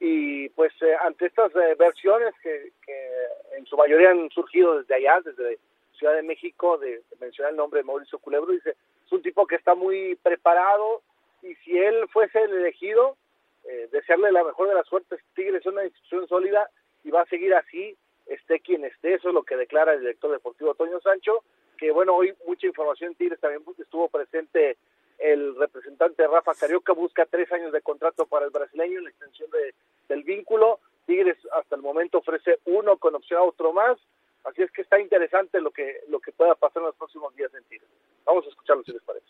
[0.00, 3.10] y pues eh, ante estas eh, versiones que, que,
[3.56, 5.58] en su mayoría han surgido desde allá, desde
[5.96, 9.46] Ciudad de México, de, de mencionar el nombre de Mauricio Culebro, dice, es un tipo
[9.46, 11.02] que está muy preparado
[11.42, 13.16] y si él fuese el elegido,
[13.64, 15.20] eh, desearle la mejor de las suertes.
[15.34, 16.70] Tigres es una institución sólida
[17.04, 19.14] y va a seguir así, esté quien esté.
[19.14, 21.44] Eso es lo que declara el director deportivo Toño Sancho.
[21.78, 24.76] Que bueno, hoy mucha información en Tigres también estuvo presente
[25.18, 29.74] el representante Rafa Carioca, busca tres años de contrato para el brasileño la extensión de,
[30.08, 30.80] del vínculo.
[31.06, 33.98] Tigres hasta el momento ofrece uno con opción a otro más.
[34.46, 37.52] Así es que está interesante lo que, lo que pueda pasar en los próximos días
[37.54, 37.88] en Tigres.
[38.24, 39.26] Vamos a escucharlo si les parece.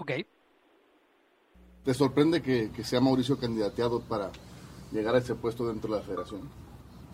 [0.00, 0.12] Ok.
[1.84, 4.30] ¿Te sorprende que, que, sea Mauricio candidateado para
[4.90, 6.48] llegar a ese puesto dentro de la federación?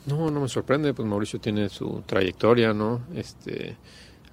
[0.06, 3.02] No, no me sorprende, pues Mauricio tiene su trayectoria, ¿no?
[3.14, 3.76] Este,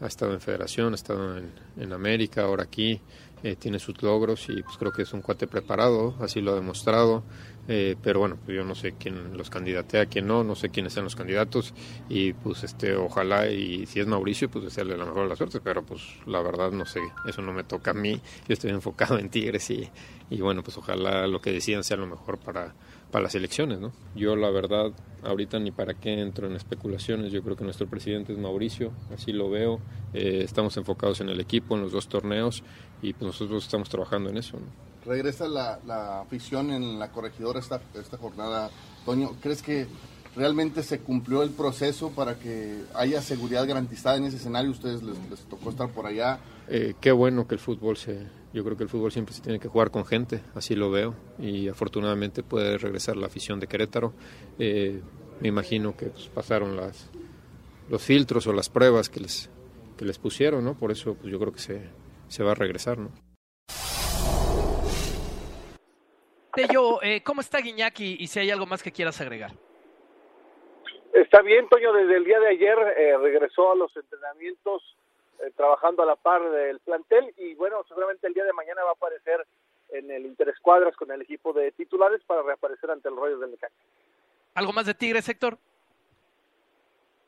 [0.01, 3.01] ha estado en federación, ha estado en, en América, ahora aquí,
[3.41, 6.55] eh, tiene sus logros y pues creo que es un cuate preparado, así lo ha
[6.55, 7.23] demostrado.
[7.71, 10.91] Eh, pero bueno, pues yo no sé quién los candidatea, quién no, no sé quiénes
[10.93, 11.75] sean los candidatos.
[12.09, 15.61] Y pues este, ojalá y si es Mauricio, pues desearle la mejor de la suerte,
[15.61, 19.19] pero pues la verdad no sé, eso no me toca a mí, yo estoy enfocado
[19.19, 19.87] en Tigres y,
[20.31, 22.73] y bueno, pues ojalá lo que decidan sea lo mejor para,
[23.11, 23.91] para las elecciones, ¿no?
[24.15, 28.33] Yo la verdad ahorita ni para qué entro en especulaciones, yo creo que nuestro presidente
[28.33, 29.79] es Mauricio, así lo veo,
[30.13, 32.63] eh, estamos enfocados en el equipo, en los dos torneos
[33.03, 34.89] y pues nosotros estamos trabajando en eso, ¿no?
[35.09, 38.69] Regresa la, la, afición en la corregidora esta, esta jornada.
[39.05, 39.87] Toño, ¿crees que
[40.35, 44.69] realmente se cumplió el proceso para que haya seguridad garantizada en ese escenario?
[44.69, 46.39] Ustedes les, les tocó estar por allá.
[46.67, 48.27] Eh, qué bueno que el fútbol se...
[48.53, 51.13] Yo creo que el fútbol siempre se tiene que jugar con gente, así lo veo,
[51.37, 54.13] y afortunadamente puede regresar la afición de Querétaro.
[54.57, 55.01] Eh,
[55.39, 57.09] me imagino que pues, pasaron las,
[57.89, 59.49] los filtros o las pruebas que les,
[59.97, 60.73] que les pusieron, ¿no?
[60.73, 61.81] Por eso pues, yo creo que se,
[62.27, 63.11] se va a regresar, ¿no?
[66.53, 69.51] Tello, eh, ¿cómo está Guiñac y, y, si hay algo más que quieras agregar?
[71.13, 74.95] Está bien, Toño, desde el día de ayer eh, regresó a los entrenamientos
[75.39, 78.89] eh, trabajando a la par del plantel y bueno, seguramente el día de mañana va
[78.89, 79.45] a aparecer
[79.89, 83.75] en el Interescuadras con el equipo de titulares para reaparecer ante el Rollo del Necaxa.
[84.55, 85.57] ¿Algo más de Tigres, Héctor?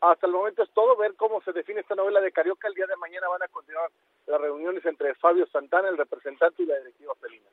[0.01, 2.67] Hasta el momento es todo, ver cómo se define esta novela de Carioca.
[2.67, 3.89] El día de mañana van a continuar
[4.25, 7.45] las reuniones entre Fabio Santana, el representante, y la directiva felina.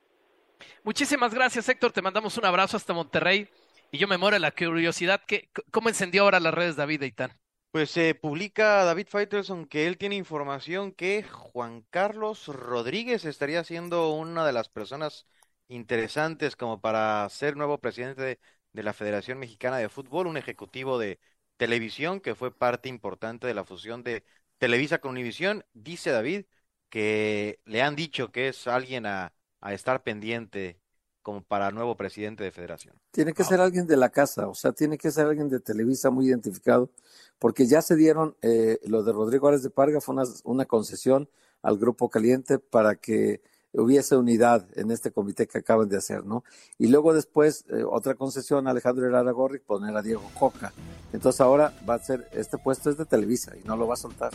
[0.82, 1.92] Muchísimas gracias, Héctor.
[1.92, 3.48] Te mandamos un abrazo hasta Monterrey.
[3.90, 5.22] Y yo me muero la curiosidad.
[5.26, 7.32] que ¿Cómo encendió ahora las redes David Eitan?
[7.70, 14.10] Pues se publica David Faitelson que él tiene información que Juan Carlos Rodríguez estaría siendo
[14.10, 15.26] una de las personas
[15.68, 18.40] interesantes como para ser nuevo presidente de,
[18.72, 21.20] de la Federación Mexicana de Fútbol, un ejecutivo de
[21.58, 24.24] televisión que fue parte importante de la fusión de
[24.58, 25.64] Televisa con Univisión.
[25.74, 26.46] Dice David
[26.88, 30.78] que le han dicho que es alguien a a estar pendiente
[31.22, 32.96] como para nuevo presidente de federación.
[33.10, 36.08] Tiene que ser alguien de la casa, o sea, tiene que ser alguien de Televisa
[36.08, 36.90] muy identificado,
[37.38, 41.28] porque ya se dieron, eh, lo de Rodrigo Árez de Parga fue una, una, concesión
[41.60, 43.42] al Grupo Caliente para que
[43.72, 46.44] hubiese unidad en este comité que acaban de hacer, ¿no?
[46.78, 50.72] Y luego después, eh, otra concesión a Alejandro Herrera Gorri, poner a Diego Coca.
[51.12, 53.98] Entonces ahora va a ser, este puesto es de Televisa y no lo va a
[53.98, 54.32] soltar.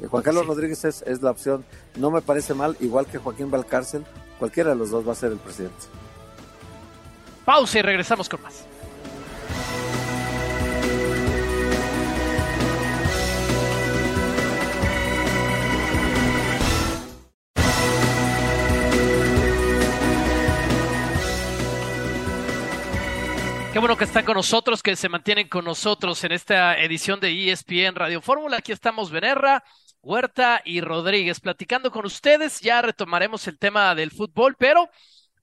[0.00, 0.48] Eh, Juan Carlos sí.
[0.48, 1.64] Rodríguez es, es la opción,
[1.96, 4.04] no me parece mal, igual que Joaquín Valcárcel,
[4.38, 5.86] Cualquiera de los dos va a ser el presidente.
[7.44, 8.66] Pausa y regresamos con más.
[23.76, 27.52] Qué bueno que están con nosotros, que se mantienen con nosotros en esta edición de
[27.52, 28.56] ESPN Radio Fórmula.
[28.56, 29.62] Aquí estamos, Benerra,
[30.06, 32.60] Huerta y Rodríguez platicando con ustedes.
[32.60, 34.88] Ya retomaremos el tema del fútbol, pero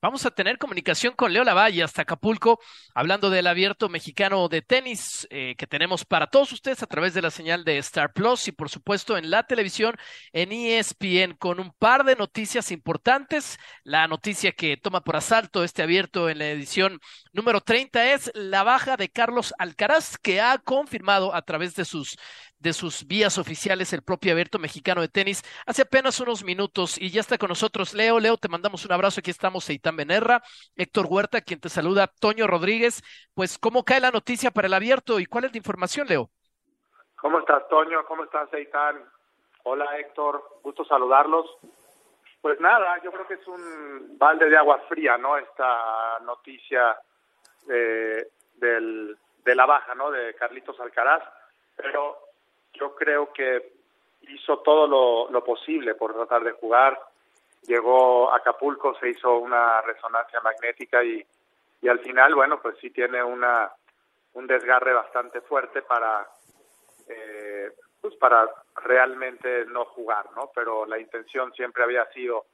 [0.01, 2.61] vamos a tener comunicación con Leo Lavalle hasta Acapulco,
[2.95, 7.21] hablando del abierto mexicano de tenis eh, que tenemos para todos ustedes a través de
[7.21, 9.97] la señal de Star Plus y por supuesto en la televisión
[10.31, 13.59] en ESPN con un par de noticias importantes.
[13.83, 17.01] La noticia que toma por asalto este abierto en la edición
[17.33, 22.17] número 30 es la baja de Carlos Alcaraz, que ha confirmado a través de sus
[22.63, 27.11] de sus vías oficiales el propio abierto mexicano de tenis hace apenas unos minutos y
[27.11, 28.19] ya está con nosotros Leo.
[28.19, 29.19] Leo, te mandamos un abrazo.
[29.19, 30.41] Aquí estamos Eitan Benerra,
[30.75, 33.03] Héctor Huerta, quien te saluda, Toño Rodríguez.
[33.35, 36.29] Pues, ¿cómo cae la noticia para el abierto y cuál es la información, Leo?
[37.17, 38.05] ¿Cómo estás, Toño?
[38.05, 39.03] ¿Cómo estás, Eitan?
[39.63, 40.59] Hola, Héctor.
[40.63, 41.45] Gusto saludarlos.
[42.41, 45.37] Pues nada, yo creo que es un balde de agua fría, ¿no?
[45.37, 46.97] Esta noticia
[47.67, 50.11] de, del, de la baja, ¿no?
[50.11, 51.23] De Carlitos Alcaraz
[51.75, 52.17] pero
[52.73, 53.73] yo creo que
[54.21, 56.99] hizo todo lo, posible por tratar de jugar.
[57.67, 61.25] Llegó a Acapulco, se hizo una resonancia magnética y,
[61.81, 63.71] y al final, bueno, pues sí tiene una
[64.33, 66.27] un desgarre bastante fuerte para
[67.07, 68.49] eh, pues para
[68.83, 70.49] realmente no jugar, ¿no?
[70.55, 72.45] Pero la intención siempre había sido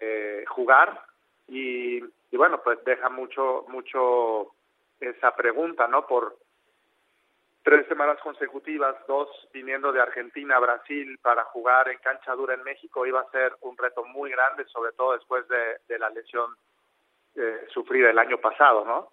[0.00, 1.00] eh, jugar
[1.48, 4.52] y, y bueno, pues deja mucho mucho
[5.00, 6.06] esa pregunta, ¿no?
[6.06, 6.36] Por
[7.66, 12.62] tres semanas consecutivas, dos viniendo de Argentina a Brasil para jugar en cancha dura en
[12.62, 16.54] México, iba a ser un reto muy grande, sobre todo después de, la lesión
[17.34, 19.10] eh, sufrida el año pasado, ¿no?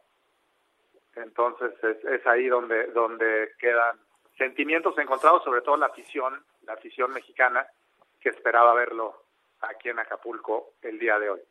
[1.16, 3.98] Entonces es, es ahí donde, donde quedan
[4.38, 7.66] sentimientos encontrados, sobre todo la afición, la afición mexicana,
[8.22, 9.24] que esperaba verlo
[9.62, 11.42] aquí en Acapulco el día de hoy.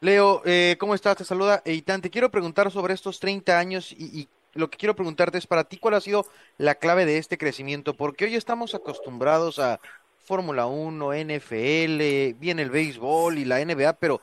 [0.00, 1.16] Leo, eh, ¿cómo estás?
[1.16, 2.00] Te saluda Eitan.
[2.00, 5.78] Te quiero preguntar sobre estos 30 años y, lo que quiero preguntarte es para ti,
[5.78, 7.94] ¿cuál ha sido la clave de este crecimiento?
[7.94, 9.80] Porque hoy estamos acostumbrados a
[10.18, 14.20] Fórmula 1, NFL, bien el béisbol y la NBA, pero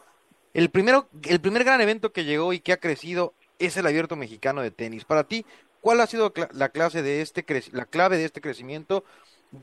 [0.54, 4.16] el, primero, el primer gran evento que llegó y que ha crecido es el abierto
[4.16, 5.06] mexicano de tenis.
[5.06, 5.46] Para ti,
[5.82, 9.06] ¿cuál ha sido la clase de este la clave de este crecimiento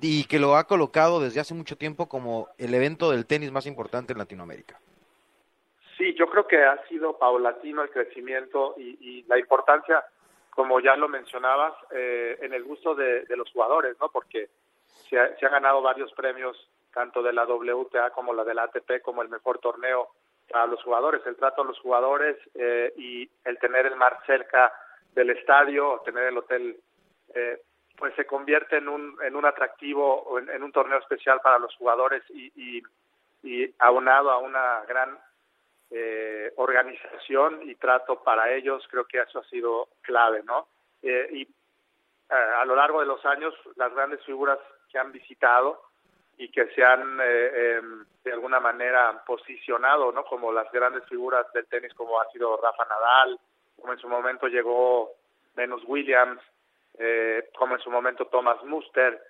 [0.00, 3.66] y que lo ha colocado desde hace mucho tiempo como el evento del tenis más
[3.66, 4.80] importante en Latinoamérica?
[5.98, 10.02] Sí, yo creo que ha sido paulatino el crecimiento y la importancia,
[10.54, 14.10] como ya lo mencionabas, eh, en el gusto de, los jugadores, ¿no?
[14.10, 14.50] Porque
[15.08, 18.64] se, ha, se han ganado varios premios, tanto de la WTA como la de la
[18.64, 20.10] ATP, como el mejor torneo
[20.52, 24.70] a los jugadores, el trato a los jugadores eh, y el tener el mar cerca
[25.14, 26.76] del estadio, tener el hotel,
[27.34, 27.62] eh,
[27.96, 31.74] pues se convierte en un, en un atractivo en, en un torneo especial para los
[31.76, 32.82] jugadores y, y,
[33.42, 35.18] y aunado a una gran
[35.92, 40.66] eh, organización y trato para ellos, creo que eso ha sido clave, ¿no?
[41.02, 41.48] Eh, y eh,
[42.30, 44.58] a lo largo de los años, las grandes figuras
[44.90, 45.82] que han visitado,
[46.38, 47.80] y que se han eh, eh,
[48.24, 52.84] de alguna manera posicionado no como las grandes figuras del tenis como ha sido Rafa
[52.86, 53.38] Nadal
[53.78, 55.12] como en su momento llegó
[55.54, 56.40] Venus Williams
[57.58, 59.22] como en su momento Thomas Muster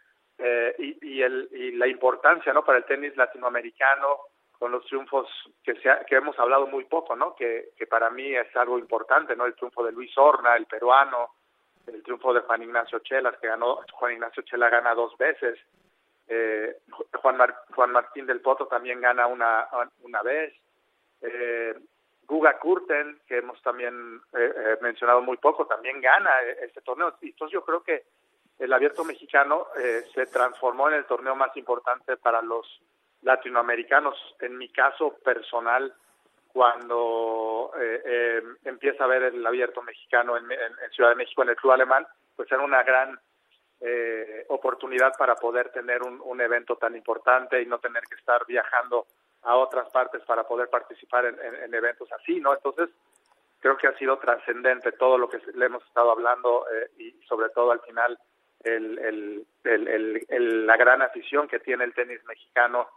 [0.79, 4.20] y, y, el, y la importancia no para el tenis latinoamericano
[4.62, 5.29] con los triunfos
[5.64, 9.35] que se ha, que hemos hablado muy poco no que, para mí es algo importante
[9.35, 11.35] no el triunfo de Luis Horna el peruano
[11.88, 15.59] el triunfo de Juan Ignacio Chelas que ganó Juan Ignacio Chela gana dos veces
[16.29, 16.77] eh,
[17.20, 19.66] Juan, Mar Juan Martín del Poto también gana una,
[20.03, 20.55] una vez,
[21.20, 21.75] eh,
[22.22, 26.31] Guga Kurten, que hemos también eh, eh, mencionado muy poco, también gana
[26.62, 27.16] este torneo.
[27.20, 28.05] Entonces yo creo que
[28.61, 32.81] el abierto mexicano eh, se transformó en el torneo más importante para los
[33.22, 34.16] latinoamericanos.
[34.40, 35.92] En mi caso personal,
[36.52, 41.42] cuando eh, eh, empieza a ver el abierto mexicano en, en, en Ciudad de México,
[41.42, 42.06] en el Club Alemán,
[42.37, 43.18] pues era una gran
[43.80, 49.06] eh, oportunidad para poder tener un, evento tan importante y no tener que estar viajando
[49.42, 52.54] a otras partes para poder participar en, en, en eventos así, ¿no?
[52.54, 52.90] Entonces,
[53.58, 57.48] creo que ha sido trascendente todo lo que le hemos estado hablando eh, y sobre
[57.50, 58.18] todo al final
[58.62, 58.98] el,
[59.64, 62.88] el, el, la gran afición que tiene el tenis mexicano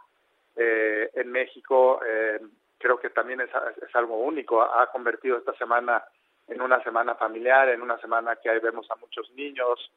[0.56, 2.40] eh, en México, eh,
[2.78, 3.50] creo que también es,
[3.86, 4.62] es algo único.
[4.62, 6.04] Ha convertido esta semana
[6.48, 9.90] en una semana familiar, en una semana que vemos a muchos niños,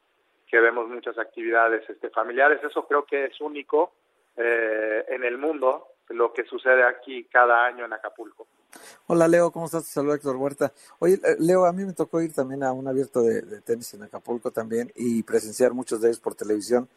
[0.50, 2.60] que vemos muchas actividades este, familiares.
[2.62, 3.92] Eso creo que es único
[4.36, 8.46] eh, en el mundo, lo que sucede aquí cada año en Acapulco.
[9.06, 9.84] Hola Leo, ¿cómo estás?
[9.84, 10.72] Te saluda Héctor Huerta.
[10.98, 14.02] Oye, eh, Leo, a mí me tocó ir también a un abierto de, tenis en
[14.02, 16.88] Acapulco también y presenciar muchos de ellos por televisión.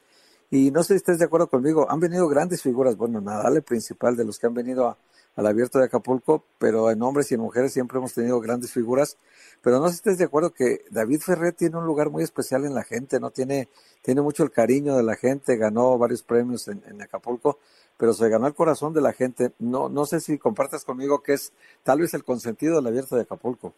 [0.56, 3.64] Y no sé si estés de acuerdo conmigo, han venido grandes figuras, bueno, Nadal el
[3.64, 4.98] principal de los que han venido a,
[5.36, 9.18] al abierto de Acapulco, pero en hombres y en mujeres siempre hemos tenido grandes figuras.
[9.64, 12.66] Pero no sé si estés de acuerdo que David Ferrer tiene un lugar muy especial
[12.66, 13.32] en la gente, ¿no?
[13.32, 13.68] Tiene,
[14.04, 17.58] tiene mucho el cariño de la gente, ganó varios premios en, en Acapulco,
[17.98, 19.54] pero se ganó el corazón de la gente.
[19.58, 23.24] No, no sé si compartas conmigo que es tal vez el consentido del abierto de
[23.24, 23.74] Acapulco.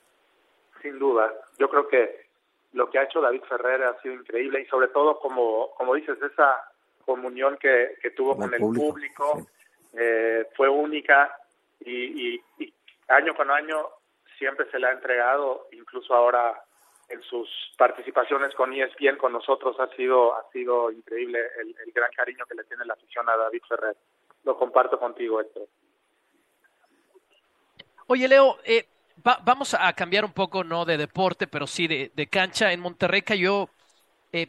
[0.82, 2.25] Sin duda, yo creo que
[2.76, 6.22] lo que ha hecho David Ferrer ha sido increíble y sobre todo, como, como dices,
[6.22, 6.62] esa
[7.06, 9.98] comunión que, que tuvo con, con el público, público sí.
[9.98, 11.38] eh, fue única
[11.80, 12.74] y, y, y,
[13.08, 13.88] año con año
[14.38, 16.62] siempre se le ha entregado, incluso ahora
[17.08, 17.48] en sus
[17.78, 22.56] participaciones con ESPN con nosotros ha sido ha sido increíble el, el gran cariño que
[22.56, 23.96] le tiene la afición a David Ferrer.
[24.44, 25.68] Lo comparto contigo, Héctor.
[28.08, 28.86] Oye, Leo, eh,
[29.26, 32.72] va, vamos a cambiar un poco, no de deporte, pero sí de, de cancha.
[32.72, 33.70] En Monterrey cayó,
[34.32, 34.48] eh,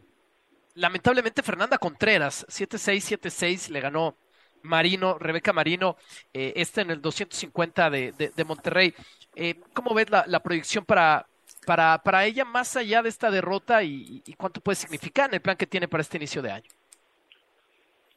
[0.75, 4.17] lamentablemente, Fernanda Contreras, 7-6, 7-6, le ganó
[4.63, 5.97] Marino, Rebeca Marino,
[6.33, 8.95] eh, este en el 250 de, de, de Monterrey.
[9.35, 11.27] Eh, ¿Cómo ves la, la, proyección para
[11.67, 15.41] para, para ella más allá de esta derrota y, y cuánto puede significar en el
[15.41, 16.71] plan que tiene para este inicio de año?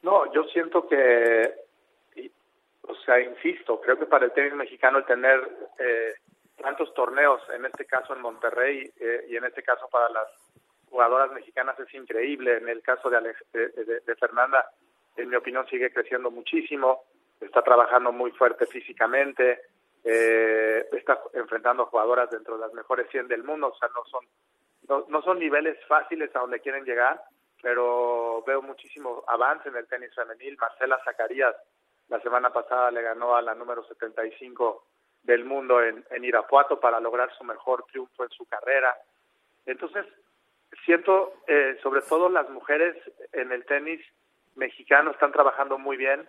[0.02, 1.52] No, yo siento que,
[2.82, 5.40] o sea, insisto, creo que para el tenis mexicano el tener
[5.78, 6.14] eh,
[6.60, 10.28] tantos torneos, en este caso en Monterrey eh, y en este caso para las
[10.88, 12.58] jugadoras mexicanas es increíble.
[12.58, 14.70] En el caso de, Alex, de, Fernanda,
[15.16, 17.04] en mi opinión, sigue creciendo muchísimo,
[17.40, 19.60] está trabajando muy fuerte físicamente,
[20.04, 24.24] eh, está enfrentando jugadoras dentro de las mejores 100 del mundo, o sea, no son,
[24.88, 27.22] no, no son niveles fáciles a donde quieren llegar,
[27.62, 30.56] pero veo muchísimo avance en el tenis femenil.
[30.58, 31.54] Marcela Zacarías
[32.10, 34.84] la semana pasada le ganó a la número 75
[35.22, 38.94] del mundo en, en Irapuato para lograr su mejor triunfo en su carrera.
[39.66, 40.06] Entonces,
[40.84, 42.96] siento, eh, sobre todo las mujeres
[43.32, 44.00] en el tenis
[44.56, 46.28] mexicano están trabajando muy bien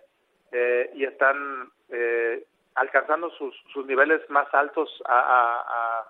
[0.52, 6.04] eh, y están eh, alcanzando sus, sus niveles más altos a,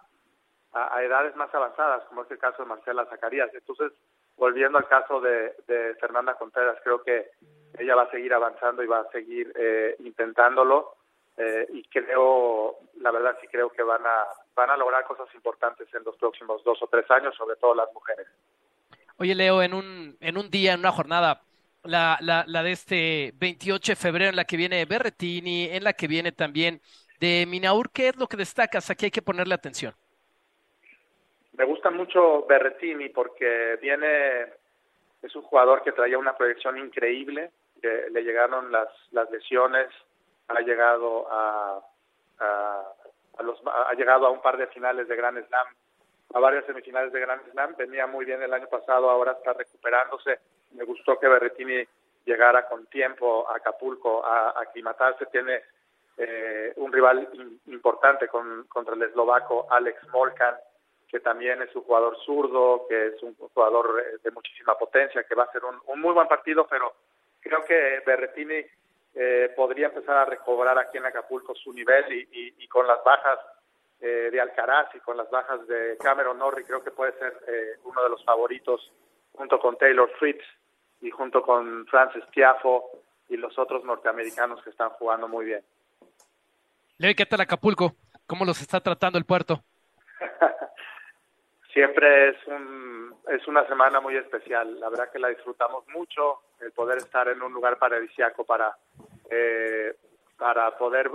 [0.72, 3.50] a, a, edades más avanzadas, como es el caso de Marcela Zacarías.
[3.54, 3.92] Entonces,
[4.36, 7.30] volviendo al caso de, de, Fernanda Contreras, creo que
[7.78, 10.94] ella va a seguir avanzando y va a seguir eh, intentándolo
[11.36, 15.88] eh, y creo, la verdad sí creo que van a, van a lograr cosas importantes
[15.94, 18.26] en los próximos dos o tres años, sobre todo las mujeres.
[19.18, 21.42] Oye, Leo, en un, en un día, en una jornada,
[21.84, 25.92] la, la, la de este 28 de febrero, en la que viene Berretini, en la
[25.92, 26.80] que viene también
[27.20, 28.90] de Minaur, ¿qué es lo que destacas?
[28.90, 29.94] Aquí hay que ponerle atención.
[31.52, 34.42] Me gusta mucho Berretini porque viene,
[35.22, 39.88] es un jugador que traía una proyección increíble, que le llegaron las, las lesiones,
[40.56, 41.80] ha llegado a,
[42.40, 42.82] a,
[43.38, 45.66] a los, ha llegado a un par de finales de Grand Slam,
[46.34, 50.40] a varias semifinales de Grand Slam, venía muy bien el año pasado, ahora está recuperándose.
[50.72, 51.84] Me gustó que Berretini
[52.24, 55.62] llegara con tiempo a Acapulco a, aclimatarse, tiene
[56.16, 57.28] eh, un rival
[57.66, 60.56] importante con, contra el eslovaco Alex Molkan,
[61.08, 65.44] que también es un jugador zurdo, que es un jugador de muchísima potencia, que va
[65.44, 66.94] a ser un, un muy buen partido, pero
[67.40, 68.64] creo que Berretini
[69.14, 73.02] eh, podría empezar a recobrar aquí en Acapulco su nivel y, y, y con las
[73.04, 73.38] bajas
[74.00, 77.78] eh, de Alcaraz y con las bajas de Cameron Norrie creo que puede ser eh,
[77.84, 78.92] uno de los favoritos
[79.32, 80.42] junto con Taylor Fritz
[81.00, 82.90] y junto con Francis Tiafo
[83.28, 85.62] y los otros norteamericanos que están jugando muy bien.
[86.98, 87.94] Leo, ¿qué tal Acapulco?
[88.26, 89.62] ¿Cómo los está tratando el puerto?
[91.72, 92.92] Siempre es un
[93.28, 94.80] es una semana muy especial.
[94.80, 98.76] La verdad que la disfrutamos mucho, el poder estar en un lugar paradisiaco para
[99.30, 99.94] eh,
[100.36, 101.10] para poder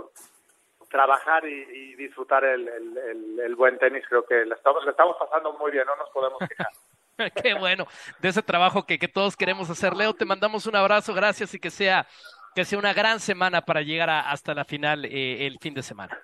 [0.90, 4.06] trabajar y, y disfrutar el, el, buen tenis.
[4.08, 6.68] Creo que la estamos, la estamos pasando muy bien, no nos podemos quejar.
[7.44, 7.86] Qué bueno,
[8.20, 9.96] de ese trabajo que, que todos queremos hacer.
[9.96, 12.08] Leo, te mandamos un abrazo, gracias y que sea,
[12.56, 15.84] que sea una gran semana para llegar a, hasta la final eh, el fin de
[15.84, 16.18] semana.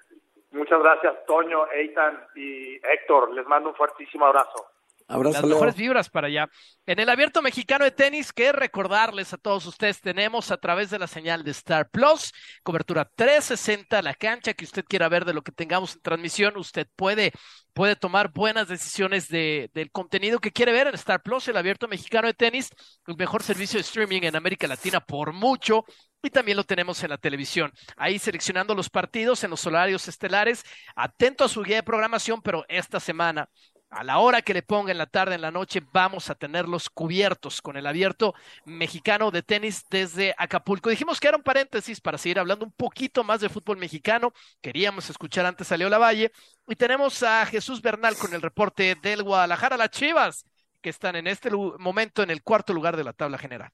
[0.54, 3.34] Muchas gracias, Toño, Eitan y Héctor.
[3.34, 4.68] Les mando un fuertísimo abrazo.
[5.08, 6.48] Abrazo, las mejores vibras para allá.
[6.86, 11.00] En el abierto mexicano de tenis, que recordarles a todos ustedes, tenemos a través de
[11.00, 12.32] la señal de Star Plus,
[12.62, 16.88] cobertura 360, la cancha que usted quiera ver de lo que tengamos en transmisión, usted
[16.96, 17.32] puede,
[17.74, 21.88] puede tomar buenas decisiones de, del contenido que quiere ver en Star Plus, el abierto
[21.88, 22.70] mexicano de tenis,
[23.08, 25.84] el mejor servicio de streaming en América Latina por mucho,
[26.24, 27.72] y también lo tenemos en la televisión.
[27.98, 30.64] Ahí seleccionando los partidos en los horarios estelares.
[30.96, 33.50] Atento a su guía de programación, pero esta semana
[33.90, 36.90] a la hora que le ponga en la tarde, en la noche, vamos a tenerlos
[36.90, 38.34] cubiertos con el abierto
[38.66, 40.90] mexicano de tenis desde Acapulco.
[40.90, 44.34] Dijimos que era un paréntesis para seguir hablando un poquito más de fútbol mexicano.
[44.62, 46.32] Queríamos escuchar antes a Leo Lavalle.
[46.68, 50.46] Y tenemos a Jesús Bernal con el reporte del Guadalajara, las Chivas,
[50.82, 53.72] que están en este momento en el cuarto lugar de la tabla general.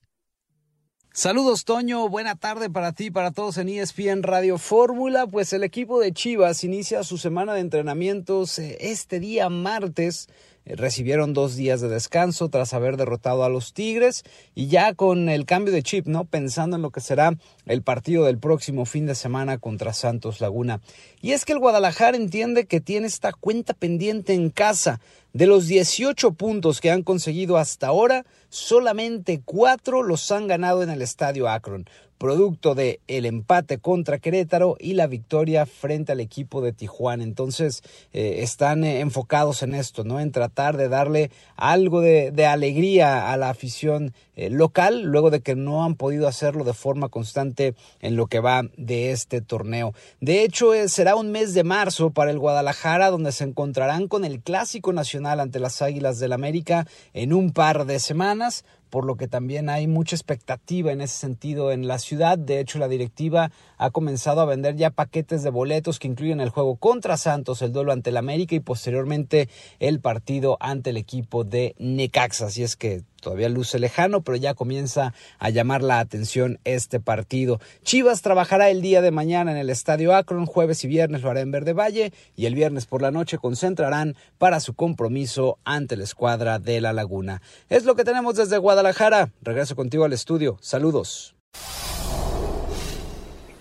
[1.12, 5.26] Saludos Toño, buena tarde para ti, para todos en ESPN Radio Fórmula.
[5.26, 10.30] Pues el equipo de Chivas inicia su semana de entrenamientos eh, este día martes
[10.76, 14.24] recibieron dos días de descanso tras haber derrotado a los Tigres
[14.56, 16.26] y ya con el cambio de chip, ¿no?
[16.26, 20.82] Pensando en lo que será el partido del próximo fin de semana contra Santos Laguna.
[21.22, 25.00] Y es que el Guadalajara entiende que tiene esta cuenta pendiente en casa.
[25.34, 30.90] De los 18 puntos que han conseguido hasta ahora, solamente cuatro los han ganado en
[30.90, 31.86] el estadio Akron
[32.20, 37.24] producto de el empate contra Querétaro y la victoria frente al equipo de Tijuana.
[37.24, 37.82] Entonces
[38.14, 40.20] eh, están eh, enfocados en esto, ¿no?
[40.20, 45.56] En tratar de darle algo de, alegría a la afición eh, local, luego de que
[45.56, 49.94] no han podido hacerlo de forma constante en lo que va de este torneo.
[50.20, 54.42] De hecho, será un mes de marzo para el Guadalajara, donde se encontrarán con el
[54.42, 59.28] Clásico Nacional ante las Águilas del América en un par de semanas por lo que
[59.28, 62.38] también hay mucha expectativa en ese sentido en la ciudad.
[62.38, 66.50] De hecho, la directiva ha comenzado a vender ya paquetes de boletos que incluyen el
[66.50, 71.44] juego contra Santos, el duelo ante el América y posteriormente el partido ante el equipo
[71.44, 72.48] de Necaxa.
[72.48, 77.60] Así es que todavía luce lejano, pero ya comienza a llamar la atención este partido.
[77.84, 81.42] Chivas trabajará el día de mañana en el Estadio Akron, jueves y viernes lo hará
[81.42, 86.04] en Verde Valle y el viernes por la noche concentrarán para su compromiso ante la
[86.04, 87.42] escuadra de La Laguna.
[87.70, 89.32] Es lo que tenemos desde Guadalajara.
[89.42, 90.58] Regreso contigo al estudio.
[90.62, 91.36] Saludos.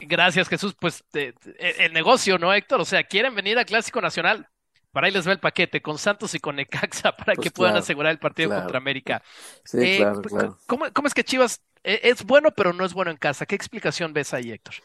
[0.00, 0.74] Gracias, Jesús.
[0.78, 2.80] Pues el negocio, ¿no, Héctor?
[2.80, 4.48] O sea, quieren venir a Clásico Nacional
[4.92, 7.76] para ahí les va el paquete con Santos y con Necaxa para Pues que puedan
[7.76, 8.52] claro, asegurar el partido claro.
[8.52, 9.22] contra América.
[9.64, 10.58] Sí, Eh, claro, pues, claro.
[10.66, 13.46] ¿cómo, cómo es que Chivas eh, es bueno, pero no es bueno en casa?
[13.46, 14.76] ¿Qué explicación ves ahí, Héctor?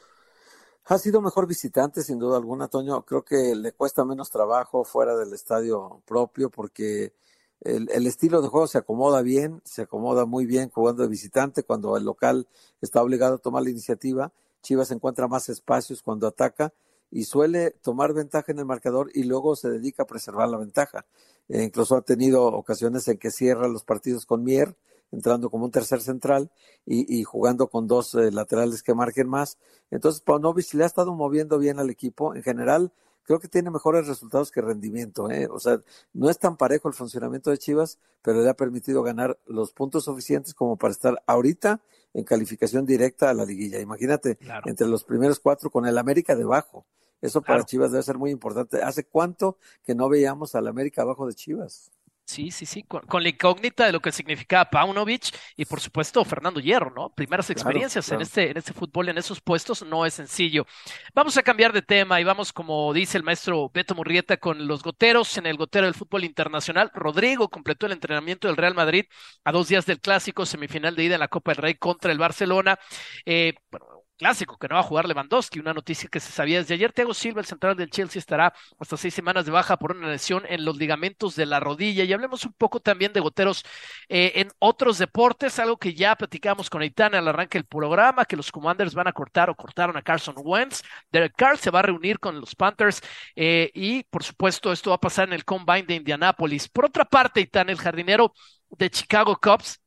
[0.86, 3.04] Ha sido mejor visitante, sin duda alguna, Toño.
[3.06, 7.14] Creo que le cuesta menos trabajo fuera del estadio propio porque
[7.62, 11.64] el, el estilo de juego se acomoda bien, se acomoda muy bien jugando de visitante
[11.64, 12.48] cuando el local
[12.82, 14.32] está obligado a tomar la iniciativa.
[14.62, 16.74] Chivas encuentra más espacios cuando ataca
[17.16, 21.06] y suele tomar ventaja en el marcador y luego se dedica a preservar la ventaja.
[21.48, 24.76] Eh, incluso ha tenido ocasiones en que cierra los partidos con Mier,
[25.12, 26.50] entrando como un tercer central
[26.88, 29.60] y, y jugando con dos eh, laterales que marquen más.
[29.92, 32.34] Entonces, Paunovic le ha estado moviendo bien al equipo.
[32.34, 32.92] En general,
[33.22, 35.30] creo que tiene mejores resultados que rendimiento.
[35.30, 35.48] ¿eh?
[35.52, 35.82] O sea,
[36.14, 40.06] no es tan parejo el funcionamiento de Chivas, pero le ha permitido ganar los puntos
[40.06, 41.80] suficientes como para estar ahorita
[42.16, 43.80] en calificación directa a la liguilla.
[43.80, 44.68] Imagínate, Claro.
[44.68, 46.86] entre los primeros cuatro con el América debajo.
[47.24, 47.66] Eso para Claro.
[47.66, 48.84] Chivas debe ser muy importante.
[48.84, 51.92] ¿Hace cuánto que no veíamos al América abajo de Chivas?
[52.26, 55.26] Sí, sí, sí, con, con la incógnita de lo que significaba Paunovic
[55.58, 57.14] y por supuesto Fernando Hierro, ¿no?
[57.14, 58.16] Primeras Claro, experiencias claro.
[58.16, 60.66] en este, en este fútbol, en esos puestos, no es sencillo.
[61.14, 64.84] Vamos a cambiar de tema y vamos, como dice el maestro Beto Murrieta, con los
[64.84, 66.90] goteros en el gotero del fútbol internacional.
[66.94, 69.06] Rodrigo completó el entrenamiento del Real Madrid
[69.44, 72.18] a dos días del clásico, semifinal de ida en la Copa del Rey contra el
[72.20, 72.80] Barcelona.
[73.26, 73.86] Eh, bueno,
[74.18, 76.92] clásico que no va a jugar Lewandowski, una noticia que se sabía desde ayer.
[76.94, 80.44] Thiago Silva, el central del Chelsea, estará hasta seis semanas de baja por una lesión
[80.48, 82.04] en los ligamentos de la rodilla.
[82.04, 83.64] Y hablemos un poco también de goteros
[84.10, 88.36] eh, en otros deportes, algo que ya platicamos con Aitana al arranque del programa, que
[88.36, 90.82] los Commanders van a cortar o cortaron a Carson Wentz.
[91.12, 93.02] Derek Carr se va a reunir con los Panthers
[93.36, 96.70] eh, y, por supuesto, esto va a pasar en el Combine de Indianápolis.
[96.70, 98.34] Por otra parte, Aitana, el jardinero
[98.70, 99.83] de Chicago Cubs,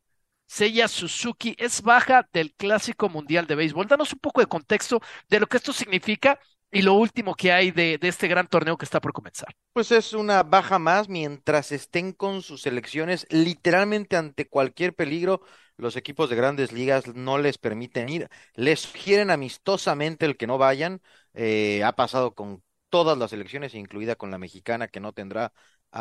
[0.46, 3.86] Seiya Suzuki es baja del Clásico Mundial de Béisbol.
[3.86, 6.38] Danos un poco de contexto de lo que esto significa
[6.70, 9.54] y lo último que hay de, este gran torneo que está por comenzar.
[9.72, 15.42] Pues es una baja más mientras estén con sus selecciones literalmente ante cualquier peligro.
[15.76, 20.58] Los equipos de grandes ligas no les permiten ir, les sugieren amistosamente el que no
[20.58, 21.02] vayan.
[21.34, 25.52] Eh, ha pasado con todas las selecciones, incluida con la mexicana, que no tendrá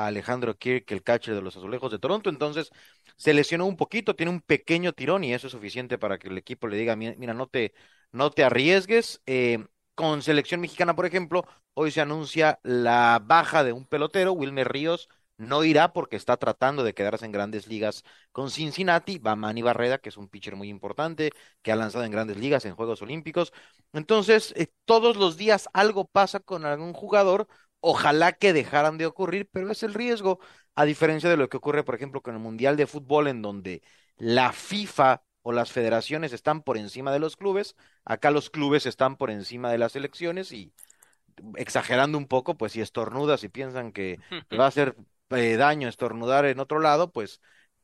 [0.06, 2.30] Alejandro Kirk, el catcher de los Azulejos de Toronto.
[2.30, 2.70] Entonces
[3.18, 6.38] se lesionó un poquito, tiene un pequeño tirón y eso es suficiente para que el
[6.38, 7.74] equipo le diga, "Mi- mira, no te,
[8.12, 9.22] no te arriesgues.
[9.26, 9.66] Eh,
[9.96, 15.08] con selección mexicana, por ejemplo, hoy se anuncia la baja de un pelotero, Wilmer Ríos
[15.38, 19.98] no irá porque está tratando de quedarse en grandes ligas con Cincinnati, va Manny Barreda,
[19.98, 21.32] que es un pitcher muy importante,
[21.62, 23.52] que ha lanzado en grandes ligas, en Juegos Olímpicos.
[23.93, 27.48] Entonces, eh, todos los días algo pasa con algún jugador,
[27.86, 30.40] ojalá que dejaran de ocurrir, pero es el riesgo,
[30.76, 33.84] a diferencia de lo que ocurre, por ejemplo, con el Mundial de Fútbol, en donde
[34.18, 37.76] la FIFA o las federaciones están por encima de los clubes,
[38.06, 40.74] acá los clubes están por encima de las selecciones y
[41.58, 44.96] exagerando un poco, pues si estornudas y piensan que te va a hacer
[45.32, 47.42] eh, daño estornudar en otro lado, pues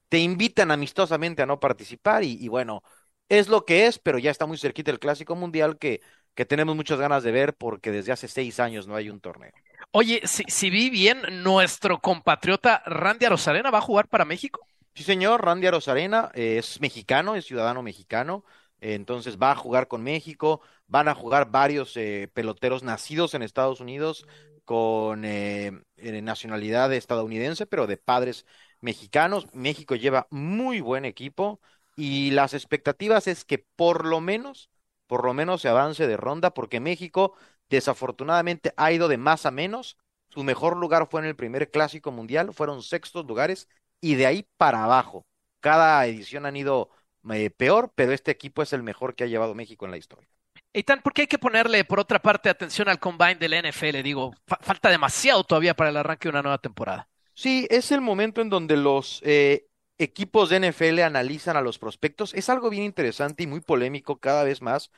[0.09, 2.83] te invitan amistosamente a no participar y, y bueno,
[3.29, 6.01] es lo que es, pero ya está muy cerquita el Clásico Mundial que,
[6.35, 9.53] que tenemos muchas ganas de ver porque desde hace seis años no hay un torneo.
[9.93, 14.65] Oye, si, si vi bien, nuestro compatriota Randy Arozarena va a jugar para México.
[14.95, 18.43] Sí, señor, Randy Arozarena eh, es mexicano, es ciudadano mexicano,
[18.79, 23.41] eh, entonces va a jugar con México, van a jugar varios eh, peloteros nacidos en
[23.41, 24.25] Estados Unidos
[24.63, 28.45] con eh, nacionalidad estadounidense, pero de padres
[28.79, 29.47] mexicanos.
[29.53, 31.59] México lleva muy buen equipo
[31.95, 34.69] y las expectativas es que por lo menos,
[35.07, 37.35] por lo menos se avance de ronda, porque México
[37.75, 39.97] desafortunadamente ha ido de más a menos.
[40.29, 43.67] Su mejor lugar fue en el primer clásico mundial, fueron sextos lugares
[43.99, 45.25] y de ahí para abajo.
[45.59, 46.89] Cada edición han ido
[47.31, 50.29] eh, peor, pero este equipo es el mejor que ha llevado México en la historia.
[50.73, 54.03] Eitan, ¿por qué hay que ponerle, por otra parte, atención al combine de la NFL?
[54.03, 57.09] Digo, fa- falta demasiado todavía para el arranque de una nueva temporada.
[57.33, 59.67] Sí, es el momento en donde los eh,
[59.97, 62.33] equipos de NFL analizan a los prospectos.
[62.33, 64.91] Es algo bien interesante y muy polémico cada vez más,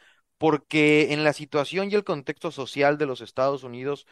[0.44, 4.06] porque en la situación y el contexto social de los Estados Unidos,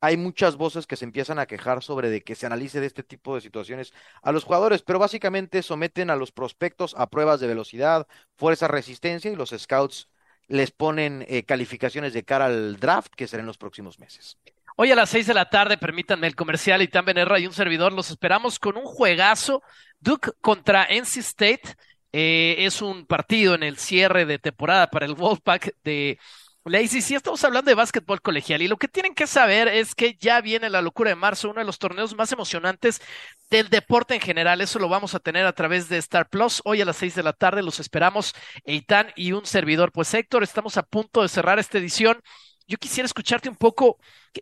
[0.00, 3.04] hay muchas voces que se empiezan a quejar sobre de que se analice de este
[3.04, 7.46] tipo de situaciones a los jugadores, pero básicamente someten a los prospectos a pruebas de
[7.46, 10.08] velocidad, fuerza, resistencia y los scouts
[10.48, 14.38] les ponen eh, calificaciones de cara al draft que será en los próximos meses.
[14.74, 17.52] Hoy a las seis de la tarde, permítanme el comercial y también Benerra y un
[17.52, 19.62] servidor, los esperamos con un juegazo.
[20.00, 21.76] Duke contra NC State.
[22.18, 26.18] Eh, es un partido en el cierre de temporada para el Wolfpack de
[26.64, 27.10] la ACC.
[27.10, 30.70] Estamos hablando de básquetbol colegial y lo que tienen que saber es que ya viene
[30.70, 33.02] la locura de marzo, uno de los torneos más emocionantes
[33.50, 34.62] del deporte en general.
[34.62, 36.62] Eso lo vamos a tener a través de Star Plus.
[36.64, 38.32] Hoy a las seis de la tarde los esperamos,
[38.64, 39.92] Eitan y un servidor.
[39.92, 42.22] Pues Héctor, estamos a punto de cerrar esta edición.
[42.66, 43.98] Yo quisiera escucharte un poco,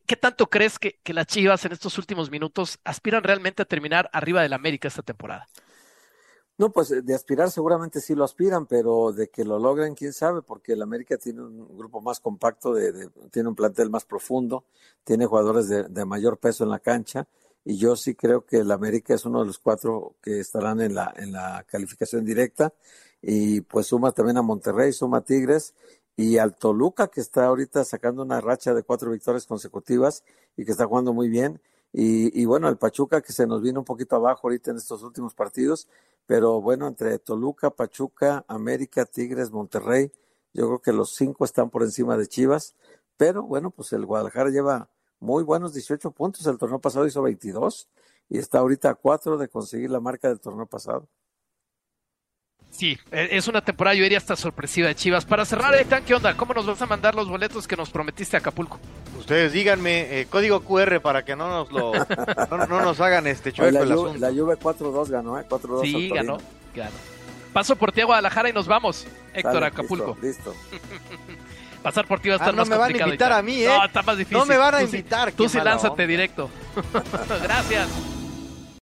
[0.06, 4.42] ¿qué, tanto crees que, las Chivas en estos últimos minutos aspiran realmente a terminar arriba
[4.42, 5.48] del América esta temporada?
[6.56, 10.40] No, pues de aspirar seguramente sí lo aspiran, pero de que lo logren, quién sabe,
[10.40, 14.64] porque el América tiene un grupo más compacto, de, tiene un plantel más profundo,
[15.02, 17.26] tiene jugadores de, de, mayor peso en la cancha,
[17.64, 20.94] y yo sí creo que el América es uno de los cuatro que estarán en
[20.94, 22.72] la, en la calificación directa,
[23.20, 25.74] y pues suma también a Monterrey, suma a Tigres,
[26.16, 30.22] y al Toluca, que está ahorita sacando una racha de cuatro victorias consecutivas
[30.56, 31.60] y que está jugando muy bien.
[31.94, 35.02] Y, y, bueno, el Pachuca, que se nos vino un poquito abajo ahorita en estos
[35.02, 35.88] últimos partidos,
[36.26, 40.10] pero bueno, entre Toluca, Pachuca, América, Tigres, Monterrey,
[40.52, 42.74] yo creo que los cinco están por encima de Chivas.
[43.16, 44.90] Pero bueno, pues el Guadalajara lleva
[45.20, 47.88] muy buenos 18 puntos, el torneo pasado hizo 22
[48.28, 51.08] y está ahorita a cuatro de conseguir la marca del torneo pasado.
[52.74, 55.24] Sí, e, es una temporada, yo diría, hasta sorpresiva de Chivas.
[55.24, 56.36] Para cerrar, ¿qué onda?
[56.36, 58.80] ¿Cómo nos vas a mandar los boletos que nos prometiste a Acapulco?
[59.16, 61.92] Ustedes díganme, eh, código QR para que no nos lo
[62.68, 64.18] no, nos hagan este chueco la, el asunto.
[64.18, 65.44] La Juve 4-2 ganó, ¿eh?
[65.48, 66.38] 4-2 Sí, ganó,
[66.74, 66.96] ganó.
[67.52, 70.18] Paso por ti a Guadalajara y nos vamos, Héctor, Acapulco.
[70.20, 70.52] Listo.
[71.82, 73.68] Pasar por ti va a ah, estar no me van a invitar a mí, ¿eh?
[73.68, 74.38] No, está más difícil.
[74.38, 75.30] No me van a invitar.
[75.32, 76.50] tú sí lánzate directo.
[77.42, 77.88] Gracias.